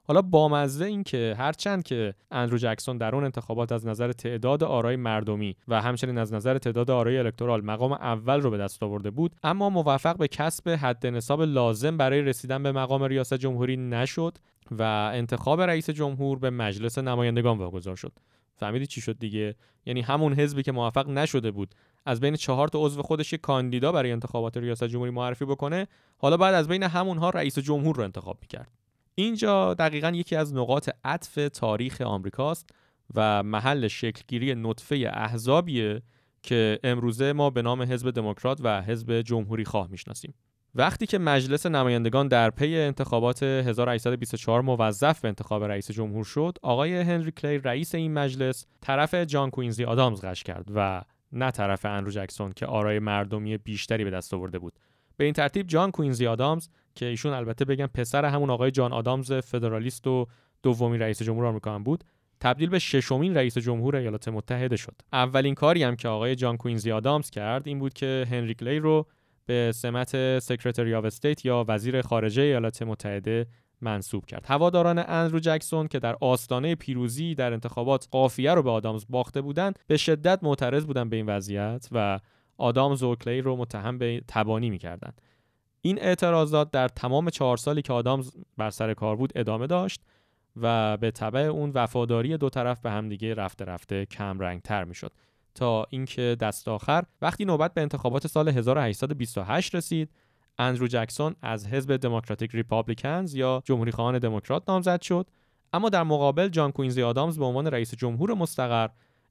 حالا 0.07 0.21
بامزه 0.21 0.85
این 0.85 1.03
که 1.03 1.35
هرچند 1.37 1.83
که 1.83 2.13
اندرو 2.31 2.57
جکسون 2.57 2.97
در 2.97 3.15
اون 3.15 3.23
انتخابات 3.23 3.71
از 3.71 3.87
نظر 3.87 4.11
تعداد 4.11 4.63
آرای 4.63 4.95
مردمی 4.95 5.55
و 5.67 5.81
همچنین 5.81 6.17
از 6.17 6.33
نظر 6.33 6.57
تعداد 6.57 6.91
آرای 6.91 7.17
الکترال 7.17 7.61
مقام 7.61 7.91
اول 7.91 8.41
رو 8.41 8.49
به 8.49 8.57
دست 8.57 8.83
آورده 8.83 9.11
بود 9.11 9.35
اما 9.43 9.69
موفق 9.69 10.17
به 10.17 10.27
کسب 10.27 10.69
حد 10.69 11.07
نصاب 11.07 11.41
لازم 11.41 11.97
برای 11.97 12.21
رسیدن 12.21 12.63
به 12.63 12.71
مقام 12.71 13.03
ریاست 13.03 13.33
جمهوری 13.33 13.77
نشد 13.77 14.37
و 14.71 15.11
انتخاب 15.13 15.61
رئیس 15.61 15.89
جمهور 15.89 16.39
به 16.39 16.49
مجلس 16.49 16.97
نمایندگان 16.97 17.57
واگذار 17.57 17.95
شد. 17.95 18.11
فهمیدی 18.57 18.87
چی 18.87 19.01
شد 19.01 19.19
دیگه؟ 19.19 19.55
یعنی 19.85 20.01
همون 20.01 20.33
حزبی 20.33 20.63
که 20.63 20.71
موفق 20.71 21.09
نشده 21.09 21.51
بود 21.51 21.75
از 22.05 22.19
بین 22.19 22.35
چهار 22.35 22.67
تا 22.67 22.79
عضو 22.85 23.01
خودش 23.01 23.33
یک 23.33 23.41
کاندیدا 23.41 23.91
برای 23.91 24.11
انتخابات 24.11 24.57
ریاست 24.57 24.83
جمهوری 24.83 25.11
معرفی 25.11 25.45
بکنه 25.45 25.87
حالا 26.17 26.37
بعد 26.37 26.55
از 26.55 26.67
بین 26.67 26.83
همونها 26.83 27.29
رئیس 27.29 27.59
جمهور 27.59 27.95
رو 27.95 28.03
انتخاب 28.03 28.37
می‌کرد. 28.41 28.71
اینجا 29.15 29.73
دقیقا 29.73 30.09
یکی 30.09 30.35
از 30.35 30.53
نقاط 30.53 30.89
عطف 31.03 31.39
تاریخ 31.53 32.01
آمریکاست 32.01 32.69
و 33.15 33.43
محل 33.43 33.87
شکلگیری 33.87 34.55
نطفه 34.55 35.11
احزابیه 35.13 36.01
که 36.43 36.79
امروزه 36.83 37.33
ما 37.33 37.49
به 37.49 37.61
نام 37.61 37.81
حزب 37.81 38.11
دموکرات 38.11 38.59
و 38.63 38.81
حزب 38.81 39.21
جمهوری 39.21 39.65
خواه 39.65 39.87
می‌شناسیم. 39.87 40.33
وقتی 40.77 41.05
که 41.05 41.17
مجلس 41.17 41.65
نمایندگان 41.65 42.27
در 42.27 42.49
پی 42.49 42.77
انتخابات 42.77 43.43
1824 43.43 44.61
موظف 44.61 45.21
به 45.21 45.27
انتخاب 45.27 45.63
رئیس 45.63 45.91
جمهور 45.91 46.23
شد 46.23 46.57
آقای 46.61 47.01
هنری 47.01 47.31
کلی 47.31 47.57
رئیس 47.57 47.95
این 47.95 48.13
مجلس 48.13 48.65
طرف 48.81 49.13
جان 49.13 49.49
کوینزی 49.49 49.83
آدامز 49.83 50.21
قش 50.21 50.43
کرد 50.43 50.65
و 50.75 51.01
نه 51.31 51.51
طرف 51.51 51.85
انرو 51.85 52.11
جکسون 52.11 52.51
که 52.51 52.65
آرای 52.65 52.99
مردمی 52.99 53.57
بیشتری 53.57 54.03
به 54.03 54.09
دست 54.09 54.33
آورده 54.33 54.59
بود. 54.59 54.73
به 55.17 55.23
این 55.23 55.33
ترتیب 55.33 55.67
جان 55.67 55.91
کوینزی 55.91 56.27
آدامز 56.27 56.69
که 56.95 57.05
ایشون 57.05 57.33
البته 57.33 57.65
بگم 57.65 57.87
پسر 57.87 58.25
همون 58.25 58.49
آقای 58.49 58.71
جان 58.71 58.93
آدامز 58.93 59.31
فدرالیست 59.31 60.07
و 60.07 60.27
دومی 60.63 60.97
رئیس 60.97 61.21
جمهور 61.21 61.45
آمریکا 61.45 61.75
هم 61.75 61.83
بود 61.83 62.03
تبدیل 62.39 62.69
به 62.69 62.79
ششمین 62.79 63.37
رئیس 63.37 63.57
جمهور 63.57 63.95
ایالات 63.95 64.27
متحده 64.27 64.75
شد. 64.75 64.95
اولین 65.13 65.55
کاری 65.55 65.83
هم 65.83 65.95
که 65.95 66.07
آقای 66.07 66.35
جان 66.35 66.57
کوینزی 66.57 66.91
آدامز 66.91 67.29
کرد 67.29 67.67
این 67.67 67.79
بود 67.79 67.93
که 67.93 68.25
هنری 68.31 68.53
کلی 68.53 68.79
رو 68.79 69.07
به 69.47 69.71
سمت 69.75 70.39
Secretary 70.39 70.95
of 70.95 71.05
State 71.05 71.45
یا 71.45 71.65
وزیر 71.67 72.01
خارجه 72.01 72.41
ایالات 72.41 72.81
متحده 72.81 73.47
منصوب 73.81 74.25
کرد. 74.25 74.45
هواداران 74.45 75.03
اندرو 75.07 75.39
جکسون 75.39 75.87
که 75.87 75.99
در 75.99 76.15
آستانه 76.21 76.75
پیروزی 76.75 77.35
در 77.35 77.53
انتخابات 77.53 78.07
قافیه 78.11 78.53
رو 78.53 78.63
به 78.63 78.69
آدامز 78.71 79.05
باخته 79.09 79.41
بودند 79.41 79.79
به 79.87 79.97
شدت 79.97 80.39
معترض 80.43 80.85
بودند 80.85 81.09
به 81.09 81.15
این 81.15 81.25
وضعیت 81.25 81.87
و 81.91 82.19
آدامز 82.57 83.03
و 83.03 83.15
کلی 83.15 83.41
رو 83.41 83.55
متهم 83.55 83.97
به 83.97 84.21
تبانی 84.27 84.69
می‌کردند. 84.69 85.21
این 85.81 86.01
اعتراضات 86.01 86.71
در 86.71 86.87
تمام 86.87 87.29
چهار 87.29 87.57
سالی 87.57 87.81
که 87.81 87.93
آدامز 87.93 88.31
بر 88.57 88.69
سر 88.69 88.93
کار 88.93 89.15
بود 89.15 89.31
ادامه 89.35 89.67
داشت 89.67 90.01
و 90.55 90.97
بالطبع 90.97 91.39
اون 91.39 91.71
وفاداری 91.73 92.37
دو 92.37 92.49
طرف 92.49 92.81
به 92.81 92.91
همدیگه 92.91 93.33
رفته 93.33 93.65
رفته 93.65 94.05
کم 94.05 94.39
رنگ 94.39 94.61
تر 94.61 94.83
می‌شد 94.83 95.11
تا 95.57 95.85
اینکه 95.89 96.37
دست 96.39 96.67
آخر. 96.67 97.03
وقتی 97.21 97.45
نوبت 97.45 97.73
به 97.73 97.81
انتخابات 97.81 98.27
سال 98.27 98.47
1828 98.49 99.75
رسید 99.75 100.09
اندرو 100.57 100.87
جکسون 100.87 101.35
از 101.41 101.67
حزب 101.67 101.95
Democratic 101.95 102.51
Republicans 102.51 103.35
یا 103.35 103.61
جمهوری 103.65 103.91
خواهان 103.91 104.19
دموکرات 104.19 104.63
نامزد 104.67 105.01
شد. 105.01 105.27
اما 105.73 105.89
در 105.89 106.03
مقابل 106.03 106.47
جان 106.47 106.71
کوئینسی 106.71 107.03
آدامز 107.03 107.39
به 107.39 107.45
عنوان 107.45 107.67
رئیس 107.67 107.95
جمهور 107.95 108.33
مستقر 108.33 108.89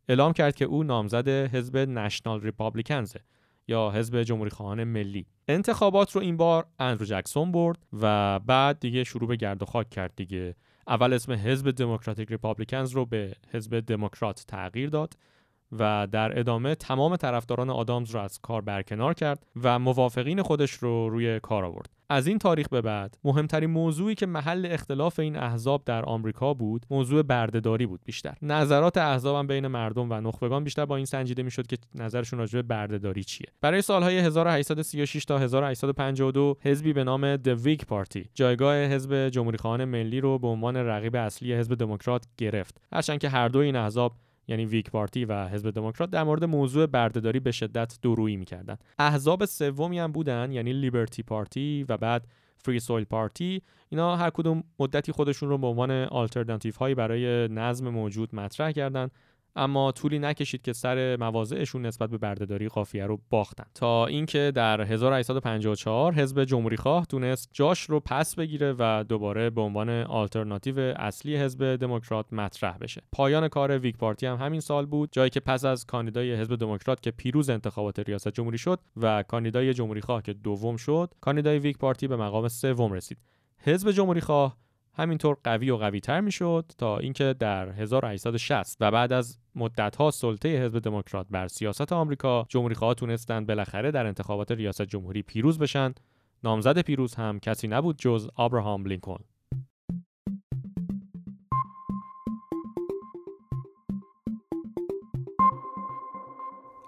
اعلام 0.09 0.33
کرد 0.33 0.55
که 0.55 0.65
او 0.65 0.83
نامزد 0.83 1.29
حزب 1.29 1.77
National 1.77 2.41
Republicans 2.41 3.17
یا 3.69 3.91
حزب 3.91 4.23
جمهوری 4.23 4.51
خواهان 4.51 4.85
ملی. 4.85 5.27
انتخابات 5.49 6.13
رو 6.13 6.21
این 6.21 6.37
بار 6.37 6.67
اندرو 6.79 7.07
جکسون 7.07 7.53
برد 7.53 7.79
و 8.01 8.39
بعد 8.39 8.81
دیگه 8.81 9.05
شروع 9.05 9.29
به 9.29 9.37
گرد 9.37 9.63
و 9.63 9.67
خاک 9.67 9.91
کرد 9.91 10.13
دیگه. 10.17 10.55
اول 10.89 11.13
اسم 11.13 11.33
حزب 11.33 11.71
Democratic 11.71 12.31
Republicans 12.31 12.91
رو 12.91 13.07
به 13.07 13.33
حزب 13.53 13.81
دموکرات 13.81 14.45
تغییر 14.49 14.91
داد. 14.91 15.15
و 15.73 16.09
در 16.13 16.39
ادامه 16.39 16.75
تمام 16.75 17.17
طرفداران 17.17 17.71
آدامز 17.71 18.11
رو 18.11 18.21
از 18.21 18.39
کار 18.43 18.61
برکنار 18.61 19.15
کرد 19.15 19.47
و 19.63 19.79
موافقین 19.79 20.43
خودش 20.43 20.71
رو 20.71 21.09
روی 21.09 21.41
کار 21.41 21.65
آورد. 21.65 21.97
از 22.09 22.27
این 22.27 22.39
تاریخ 22.39 22.69
به 22.69 22.81
بعد 22.81 23.19
مهمترین 23.25 23.71
موضوعی 23.71 24.15
که 24.15 24.27
محل 24.27 24.69
اختلاف 24.71 25.19
این 25.19 25.37
احزاب 25.37 25.83
در 25.85 26.05
آمریکا 26.05 26.55
بود 26.55 26.87
موضوع 26.91 27.23
بردهداری 27.23 27.87
بود 27.87 28.01
بیشتر. 28.05 28.35
نظرات 28.43 28.97
احزاب 28.97 29.47
بین 29.47 29.67
مردم 29.67 30.11
و 30.11 30.21
نخبگان 30.21 30.65
بیشتر 30.65 30.85
با 30.85 30.97
این 30.97 31.05
سنجیده 31.05 31.43
می‌شد 31.43 31.67
که 31.67 31.77
نظرشون 31.95 32.39
راجع 32.39 32.57
به 32.57 32.63
بردهداری 32.63 33.25
چیه. 33.25 33.47
برای 33.61 33.83
سالهای 33.83 34.19
1836 34.19 35.25
تا 35.25 35.39
1852 35.39 36.57
حزبی 36.61 36.93
به 36.93 37.05
نام 37.05 37.37
The 37.37 37.57
Whig 37.65 37.81
Party 37.81 38.27
جایگاه 38.35 38.77
حزب 38.77 39.29
جمهوری 39.29 39.59
خواهان 39.59 39.85
ملی 39.85 40.21
رو 40.21 40.39
به 40.39 40.47
عنوان 40.47 40.77
رقیب 40.77 41.17
اصلی 41.17 41.55
حزب 41.55 41.75
دموکرات 41.75 42.27
گرفت. 42.39 42.81
هرچند 42.93 43.19
که 43.19 43.29
هر 43.29 43.49
دو 43.49 43.59
این 43.59 43.77
احزاب 43.77 44.13
یعنی 44.49 44.65
Whig 44.65 44.91
Party 44.91 45.25
و 45.25 45.49
حزب 45.49 45.71
دموکرات 45.71 46.11
در 46.11 46.25
مورد 46.25 46.45
موضوع 46.45 46.87
برده‌داری 46.87 47.41
به 47.41 47.51
شدت 47.51 47.99
دورویی 48.03 48.37
می‌کردن. 48.37 48.77
احزاب 48.99 49.45
سومی 49.45 49.99
هم 49.99 50.13
بودن 50.13 50.53
یعنی 50.53 50.73
Liberty 50.73 51.23
Party 51.23 51.87
و 51.89 51.97
بعد 51.97 52.27
Free 52.59 52.81
Soil 52.81 53.05
Party. 53.05 53.63
اینا 53.89 54.17
هر 54.17 54.31
کدوم 54.31 54.65
مدتی 54.79 55.13
خودشون 55.13 55.49
رو 55.49 55.59
به 55.59 55.67
عنوان 55.67 55.91
آلترناتیو 55.91 56.73
هایی 56.81 56.95
برای 56.95 57.49
نظم 57.49 57.89
موجود 57.89 58.35
مطرح 58.35 58.73
کردند 58.73 59.11
اما 59.57 59.93
طولی 59.93 60.19
نکشید 60.19 60.63
که 60.63 60.73
سر 60.73 61.17
مواضعشون 61.17 61.87
نسبت 61.87 62.11
به 62.11 62.19
برده‌داری 62.19 62.69
قافیه 62.69 63.07
رو 63.07 63.21
باختن. 63.31 63.65
تا 63.75 64.07
اینکه 64.07 64.53
در 64.55 64.81
1854 64.81 66.15
حزب 66.15 66.45
جمهوری 66.45 66.77
خواه 66.77 67.07
تونست 67.07 67.49
جاش 67.53 67.81
رو 67.83 68.01
پس 68.01 68.35
بگیره 68.35 68.75
و 68.79 69.05
دوباره 69.09 69.51
به 69.51 69.61
عنوان 69.61 69.91
آلترناتیو 69.91 70.79
اصلی 70.79 71.37
حزب 71.37 71.77
دموکرات 71.77 72.33
مطرح 72.33 72.79
بشه. 72.79 73.03
پایان 73.13 73.49
کار 73.49 73.79
Whig 73.79 73.97
Party 73.97 74.27
هم 74.27 74.37
همین 74.37 74.61
سال 74.61 74.87
بود 74.87 75.09
جایی 75.13 75.31
که 75.31 75.41
پس 75.41 75.65
از 75.65 75.87
کاندیدای 75.87 76.35
حزب 76.35 76.57
دموکرات 76.57 77.03
که 77.03 77.11
پیروز 77.11 77.51
انتخابات 77.51 77.99
ریاست 77.99 78.29
جمهوری 78.29 78.59
شد 78.59 78.81
و 78.97 79.23
کاندیدای 79.23 79.75
جمهوری 79.75 80.01
خواه 80.01 80.23
که 80.23 80.33
دوم 80.33 80.77
شد 80.77 81.15
کاندیدای 81.21 81.59
Whig 81.59 81.79
Party 81.79 82.09
به 82.09 82.17
مقام 82.17 82.49
سوم 82.49 82.93
رسید. 82.93 83.19
حزب 83.59 83.91
جمهوری 83.91 84.21
خواه 84.21 84.57
همینطور 84.99 85.37
قوی 85.45 85.71
و 85.71 85.77
قوی 85.77 86.01
تر 86.01 86.21
می‌شد 86.21 86.65
تا 86.79 86.99
اینکه 86.99 87.35
در 87.39 87.69
1860 87.69 88.77
و 88.81 88.91
بعد 88.91 89.13
از 89.13 89.39
مدتها 89.55 90.11
سلطه 90.11 90.49
حزب 90.65 90.79
دموکرات 90.79 91.27
بر 91.31 91.49
سیاست 91.49 91.93
آمریکا 91.93 92.47
جمهوری 92.49 92.75
خواه 92.75 92.95
تونستند 92.95 93.47
بالاخره 93.47 93.91
در 93.91 94.07
انتخابات 94.07 94.53
ریاست 94.53 94.83
جمهوری 94.83 95.23
پیروز 95.23 95.59
بشن 95.59 95.95
نامزد 96.45 96.79
پیروز 96.79 97.15
هم 97.15 97.39
کسی 97.41 97.69
نبود 97.69 97.97
جز 97.99 98.29
آبراهام 98.35 98.85
لینکلن 98.85 99.25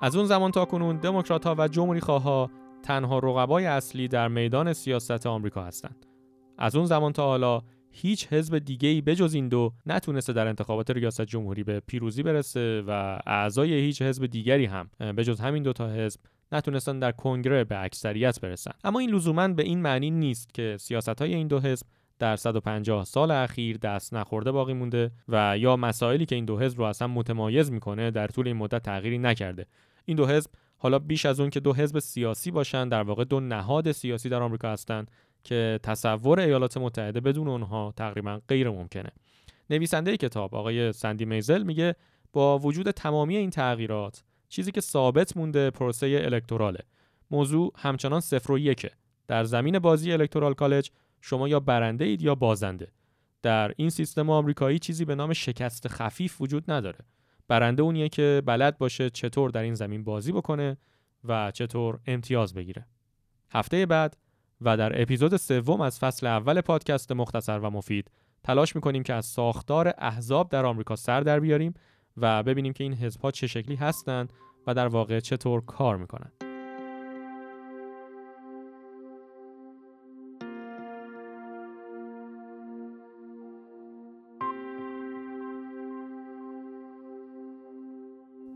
از 0.03 0.17
اون 0.17 0.27
زمان 0.27 0.51
تا 0.51 0.65
کنون 0.65 0.97
دموکرات 0.97 1.47
ها 1.47 1.55
و 1.59 1.69
جمهوری 1.69 2.01
ها 2.01 2.51
تنها 2.83 3.19
رقبای 3.19 3.67
اصلی 3.67 4.09
در 4.09 4.29
میدان 4.29 4.73
سیاست 4.73 5.27
آمریکا 5.27 5.63
هستند. 5.63 6.07
از 6.59 6.77
اون 6.77 6.87
زمان 6.87 7.13
تا 7.13 7.27
حالا 7.27 7.63
هیچ 7.91 8.27
حزب 8.33 8.59
دیگه 8.59 8.89
ای 8.89 9.01
بجز 9.01 9.35
این 9.35 9.49
دو 9.49 9.73
نتونسته 9.87 10.33
در 10.33 10.47
انتخابات 10.47 10.91
ریاست 10.91 11.23
جمهوری 11.23 11.65
به 11.65 11.81
پیروزی 11.81 12.23
برسه 12.23 12.83
و 12.87 13.19
اعضای 13.27 13.73
هیچ 13.73 14.03
حزب 14.03 14.27
دیگری 14.27 14.67
هم 14.67 14.91
بجز 15.01 15.41
همین 15.41 15.63
دو 15.63 15.73
تا 15.73 15.89
حزب 15.89 16.21
نتونستن 16.53 16.99
در 16.99 17.13
کنگره 17.13 17.65
به 17.65 17.85
اکثریت 17.85 18.41
برسن. 18.41 18.71
اما 18.85 18.99
این 18.99 19.11
لزوما 19.11 19.49
به 19.49 19.63
این 19.63 19.83
معنی 19.83 20.11
نیست 20.11 20.55
که 20.55 20.77
سیاست 20.81 21.19
های 21.19 21.35
این 21.35 21.49
دو 21.49 21.61
حزب 21.61 21.87
در 22.19 22.37
150 22.37 23.05
سال 23.05 23.31
اخیر 23.31 23.77
دست 23.77 24.15
نخورده 24.15 24.53
باقی 24.53 24.73
مونده 24.73 25.11
و 25.29 25.59
یا 25.59 25.77
مسائلی 25.77 26.27
که 26.27 26.35
این 26.35 26.45
دو 26.45 26.59
حزب 26.59 26.79
رو 26.79 26.85
اصلا 26.85 27.09
متمایز 27.09 27.73
می‌کنه 27.73 28.11
در 28.11 28.27
طول 28.27 28.47
این 28.47 28.57
مدت 28.57 28.83
تغییری 28.83 29.19
نکرده. 29.19 29.67
این 30.05 30.17
دو 30.17 30.27
حزب 30.27 30.51
حالا 30.77 30.99
بیش 30.99 31.27
از 31.27 31.41
اون 31.41 31.51
که 31.51 31.61
دو 31.61 31.75
حزب 31.75 31.99
سیاسی 31.99 32.51
باشن 32.51 32.89
در 32.89 33.03
واقع 33.03 33.25
دو 33.25 33.41
نهاد 33.41 33.93
سیاسی 33.93 34.29
در 34.29 34.43
آمریکا 34.43 34.71
هستند 34.71 35.11
که 35.49 35.81
تصور 35.83 36.41
ایالات 36.41 36.77
متحده 36.77 37.21
بدون 37.21 37.49
اونها 37.49 37.93
تقریبا 37.97 38.41
غیر 38.49 38.71
ممکنه. 38.71 39.11
نویسنده 39.71 40.17
کتاب 40.17 40.55
آقای 40.55 40.93
سندی 40.93 41.25
میزل 41.25 41.63
میگه 41.63 41.95
با 42.33 42.59
وجود 42.59 42.91
تمامی 42.91 43.37
این 43.37 43.51
تغییرات 43.51 44.25
چیزی 44.49 44.73
که 44.73 44.81
ثابت 44.81 45.37
مونده 45.37 45.71
پروسه 45.71 46.21
الکتراله 46.25 46.81
موضوع 47.31 47.73
همچنان 47.77 48.21
صفر 48.21 48.53
و 48.53 48.59
یکه. 48.59 48.91
در 49.29 49.45
زمین 49.45 49.79
بازی 49.79 50.13
الکترال 50.13 50.55
کالج 50.55 50.91
شما 51.21 51.49
یا 51.49 51.61
برنده 51.61 52.05
اید 52.05 52.23
یا 52.23 52.35
بازنده. 52.35 52.93
در 53.43 53.73
این 53.77 53.91
سیستم 53.91 54.31
آمریکایی 54.31 54.79
چیزی 54.79 55.05
به 55.05 55.15
نام 55.15 55.33
شکست 55.33 55.89
خفیف 55.89 56.41
وجود 56.41 56.71
نداره. 56.71 56.99
برنده 57.49 57.83
اونیه 57.83 58.09
که 58.09 58.43
بلد 58.47 58.79
باشه 58.79 59.11
چطور 59.11 59.51
در 59.51 59.63
این 59.63 59.75
زمین 59.75 60.05
بازی 60.05 60.33
بکنه 60.33 60.77
و 61.25 61.51
چطور 61.51 61.99
امتیاز 62.07 62.55
بگیره. 62.55 62.87
هفته 63.51 63.87
بعد 63.87 64.17
و 64.61 64.77
در 64.77 65.03
اپیزود 65.03 65.37
سوم 65.37 65.81
از 65.81 65.99
فصل 65.99 66.27
اول 66.27 66.61
پادکست 66.61 67.13
مختصر 67.13 67.59
و 67.59 67.71
مفید 67.71 68.11
تلاش 68.45 68.77
می‌کنیم 68.77 69.03
که 69.03 69.15
از 69.15 69.27
ساختار 69.27 69.95
احزاب 69.99 70.51
در 70.51 70.67
آمریکا 70.67 70.97
سر 70.97 71.21
در 71.21 71.41
بیاریم 71.41 71.75
و 72.17 72.43
ببینیم 72.43 72.73
که 72.73 72.85
این 72.85 72.95
حزبها 72.95 73.31
چه 73.31 73.47
شکلی 73.47 73.77
هستند 73.77 74.33
و 74.67 74.75
در 74.75 74.87
واقع 74.87 75.21
چطور 75.21 75.65
کار 75.65 75.97
می‌کنن. 75.97 76.48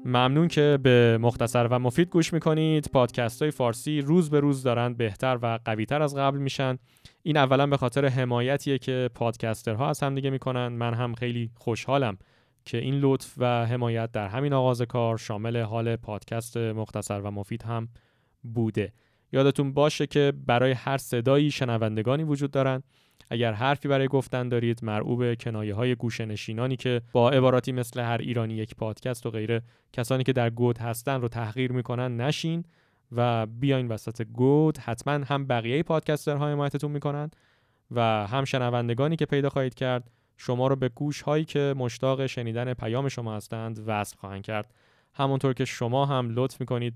ممنون 0.05 0.49
که 0.49 0.79
به 0.83 1.19
مختصر 1.21 1.67
و 1.67 1.79
مفید 1.79 2.09
گوش 2.09 2.33
می‌کنید. 2.33 2.91
پادکست 2.93 3.43
های 3.43 3.51
فارسی 3.51 4.01
روز 4.01 4.31
به 4.31 4.41
روز 4.41 4.63
دارند 4.63 4.97
بهتر 4.97 5.39
و 5.43 5.59
قویتر 5.65 6.03
از 6.03 6.17
قبل 6.17 6.39
میشن. 6.39 6.79
این 7.23 7.37
اولا 7.37 7.67
به 7.67 7.77
خاطر 7.77 8.07
حمایتیه 8.07 8.79
که 8.79 9.11
پادکسترها 9.15 9.89
از 9.89 10.03
هم 10.03 10.15
دیگه 10.15 10.31
می‌کنن. 10.31 10.69
من 10.69 10.95
هم 10.95 11.15
خیلی 11.15 11.51
خوشحالم 11.55 12.19
که 12.65 12.79
این 12.79 12.95
لطف 12.95 13.35
و 13.39 13.67
حمایت 13.67 14.13
در 14.13 14.29
همین 14.29 14.53
آغاز 14.53 14.83
کار 14.83 15.19
شامل 15.19 15.57
حال 15.61 15.97
پادکست 15.97 16.57
مختصر 16.57 17.21
و 17.21 17.31
مفید 17.31 17.63
هم 17.63 17.89
بوده. 18.43 18.93
یادتون 19.33 19.73
باشه 19.73 20.07
که 20.07 20.33
برای 20.47 20.73
هر 20.73 20.97
صدایی 20.97 21.51
شنوندگانی 21.51 22.23
وجود 22.23 22.51
دارند 22.51 22.85
اگر 23.33 23.53
حرفی 23.53 23.89
برای 23.89 24.09
گفتن 24.09 24.49
دارید 24.49 24.85
مرعوب 24.85 25.35
کنایه 25.35 25.75
های 25.75 25.95
گوشه 25.95 26.27
نشینانی 26.27 26.77
که 26.77 27.03
با 27.13 27.31
عباراتی 27.31 27.73
مثل 27.73 28.01
هر 28.01 28.19
ایرانی 28.21 28.55
یک 28.55 28.77
پادکست 28.77 29.27
و 29.27 29.31
غیره 29.31 29.63
کسانی 29.93 30.25
که 30.25 30.33
در 30.33 30.51
گود 30.51 30.79
هستن 30.79 31.21
رو 31.21 31.29
تحقیر 31.29 31.73
می‌کنن 31.73 32.17
نشین 32.17 32.65
و 33.13 33.47
بیاین 33.47 33.89
وسط 33.89 34.23
گود. 34.23 34.79
حتما 34.79 35.25
هم 35.25 35.47
بقیه 35.47 35.83
پادکسترها 35.83 36.49
حمایتتون 36.49 36.91
می‌کنن 36.91 37.31
و 37.91 38.27
هم 38.27 38.45
شنوندگانی 38.45 39.17
که 39.17 39.27
پیدا 39.27 39.49
خواهید 39.49 39.75
کرد. 39.75 40.11
شما 40.37 40.67
رو 40.67 40.77
به 40.77 40.89
گوش 40.89 41.23
هایی 41.23 41.45
که 41.45 41.75
مشتاق 41.77 42.27
شنیدن 42.27 42.75
پیام 42.75 43.09
شما 43.09 43.37
هستند 43.37 43.81
وصل 43.87 44.17
خواهند 44.17 44.43
کرد. 44.43 44.75
همونطور 45.15 45.53
که 45.53 45.65
شما 45.65 46.07
هم 46.07 46.31
لطف 46.31 46.61
می‌کنید 46.61 46.95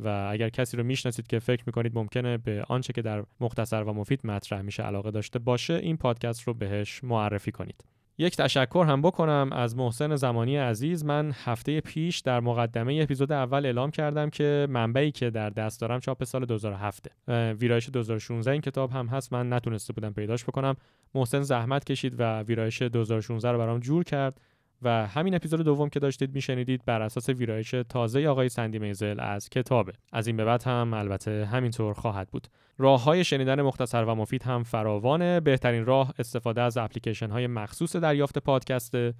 و 0.00 0.28
اگر 0.30 0.48
کسی 0.48 0.76
رو 0.76 0.84
می‌شناسید 0.84 1.26
که 1.26 1.38
فکر 1.38 1.62
می‌کنید 1.66 1.94
ممکنه 1.94 2.38
به 2.38 2.64
آنچه 2.68 2.92
که 2.92 3.02
در 3.02 3.24
مختصر 3.40 3.82
و 3.82 3.92
مفید 3.92 4.20
مطرح 4.24 4.60
میشه 4.62 4.82
علاقه 4.82 5.10
داشته 5.10 5.38
باشه 5.38 5.74
این 5.74 5.96
پادکست 5.96 6.42
رو 6.42 6.54
بهش 6.54 7.04
معرفی 7.04 7.52
کنید. 7.52 7.84
یک 8.20 8.36
تشکر 8.36 8.84
هم 8.88 9.02
بکنم 9.02 9.50
از 9.52 9.76
محسن 9.76 10.16
زمانی 10.16 10.56
عزیز. 10.56 11.04
من 11.04 11.32
هفته 11.44 11.80
پیش 11.80 12.18
در 12.18 12.40
مقدمه 12.40 12.98
اپیزود 13.02 13.32
اول 13.32 13.66
اعلام 13.66 13.90
کردم 13.90 14.30
که 14.30 14.66
منبعی 14.70 15.10
که 15.10 15.30
در 15.30 15.50
دست 15.50 15.80
دارم 15.80 16.00
چاپ 16.00 16.24
سال 16.24 16.44
2007 16.44 17.10
ویرایش 17.28 17.88
2016 17.88 18.50
این 18.50 18.60
کتاب 18.60 18.90
هم 18.90 19.06
هست. 19.06 19.32
من 19.32 19.52
نتونسته 19.52 19.92
بودم 19.92 20.12
پیداش 20.12 20.44
بکنم. 20.44 20.76
محسن 21.14 21.42
زحمت 21.42 21.84
کشید 21.84 22.14
و 22.18 22.42
ویرایش 22.42 22.82
2016 22.82 23.52
رو 23.52 23.58
برام 23.58 23.80
جور 23.80 24.04
کرد. 24.04 24.40
و 24.82 25.06
همین 25.06 25.34
اپیزود 25.34 25.60
دوم 25.60 25.88
که 25.88 26.00
داشتید 26.00 26.34
میشنیدید 26.34 26.84
بر 26.84 27.02
اساس 27.02 27.28
ویرایش 27.28 27.74
تازه 27.88 28.26
آقای 28.26 28.48
سندی 28.48 28.78
میزل 28.78 29.20
از 29.20 29.48
کتابه. 29.48 29.92
از 30.12 30.26
این 30.26 30.36
به 30.36 30.44
بعد 30.44 30.62
هم 30.62 30.94
البته 30.94 31.48
همینطور 31.52 31.94
خواهد 31.94 32.28
بود. 32.28 32.48
راه 32.78 33.04
های 33.04 33.24
شنیدن 33.24 33.62
مختصر 33.62 34.04
و 34.04 34.14
مفید 34.14 34.42
هم 34.42 34.62
فراوانه. 34.62 35.40
بهترین 35.40 35.84
راه 35.84 36.14
استفاده 36.18 36.62
از 36.62 36.76
اپلیکیشن 36.76 37.30
های 37.30 37.46
مخصوص 37.46 37.96
دریافت 37.96 38.38
پادکسته 38.38 39.14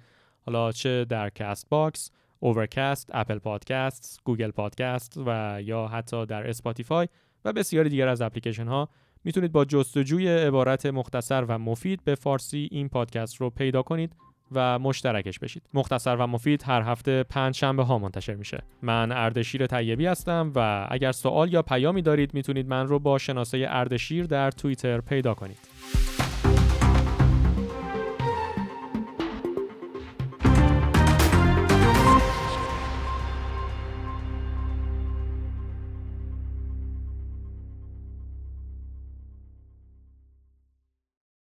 حالا 0.45 0.71
چه 0.71 1.05
در 1.05 1.29
Castbox، 1.29 2.11
Overcast، 2.39 3.09
Apple 3.13 3.37
Podcast، 3.39 4.21
Google 4.23 4.51
Podcast 4.51 5.21
و 5.25 5.59
یا 5.63 5.87
حتی 5.87 6.25
در 6.25 6.49
Spotify 6.49 7.07
و 7.45 7.53
بسیاری 7.53 7.89
دیگر 7.89 8.07
از 8.07 8.21
اپلیکیشن 8.21 8.67
ها 8.67 8.89
می‌تونید 9.23 9.51
با 9.51 9.65
جستجوی 9.65 10.27
عبارت 10.27 10.85
مختصر 10.85 11.45
و 11.47 11.59
مفید 11.59 12.03
به 12.03 12.15
فارسی 12.15 12.67
این 12.71 12.89
پادکست 12.89 13.35
رو 13.35 13.49
پیدا 13.49 13.81
کنید. 13.81 14.15
و 14.51 14.79
مشترکش 14.79 15.39
بشید. 15.39 15.63
مختصر 15.73 16.15
و 16.15 16.27
مفید 16.27 16.63
هر 16.63 16.81
هفته 16.81 17.23
پنج 17.23 17.55
شنبه 17.55 17.83
ها 17.83 17.99
منتشر 17.99 18.35
میشه. 18.35 18.63
من 18.81 19.11
اردشیر 19.11 19.67
طیبی 19.67 20.05
هستم 20.05 20.51
و 20.55 20.87
اگر 20.91 21.11
سوال 21.11 21.53
یا 21.53 21.61
پیامی 21.61 22.01
دارید 22.01 22.33
می‌تونید 22.33 22.67
من 22.67 22.87
رو 22.87 22.99
با 22.99 23.17
شناسه 23.17 23.65
اردشیر 23.69 24.25
در 24.25 24.51
توییتر 24.51 25.01
پیدا 25.01 25.33
کنید. 25.33 25.78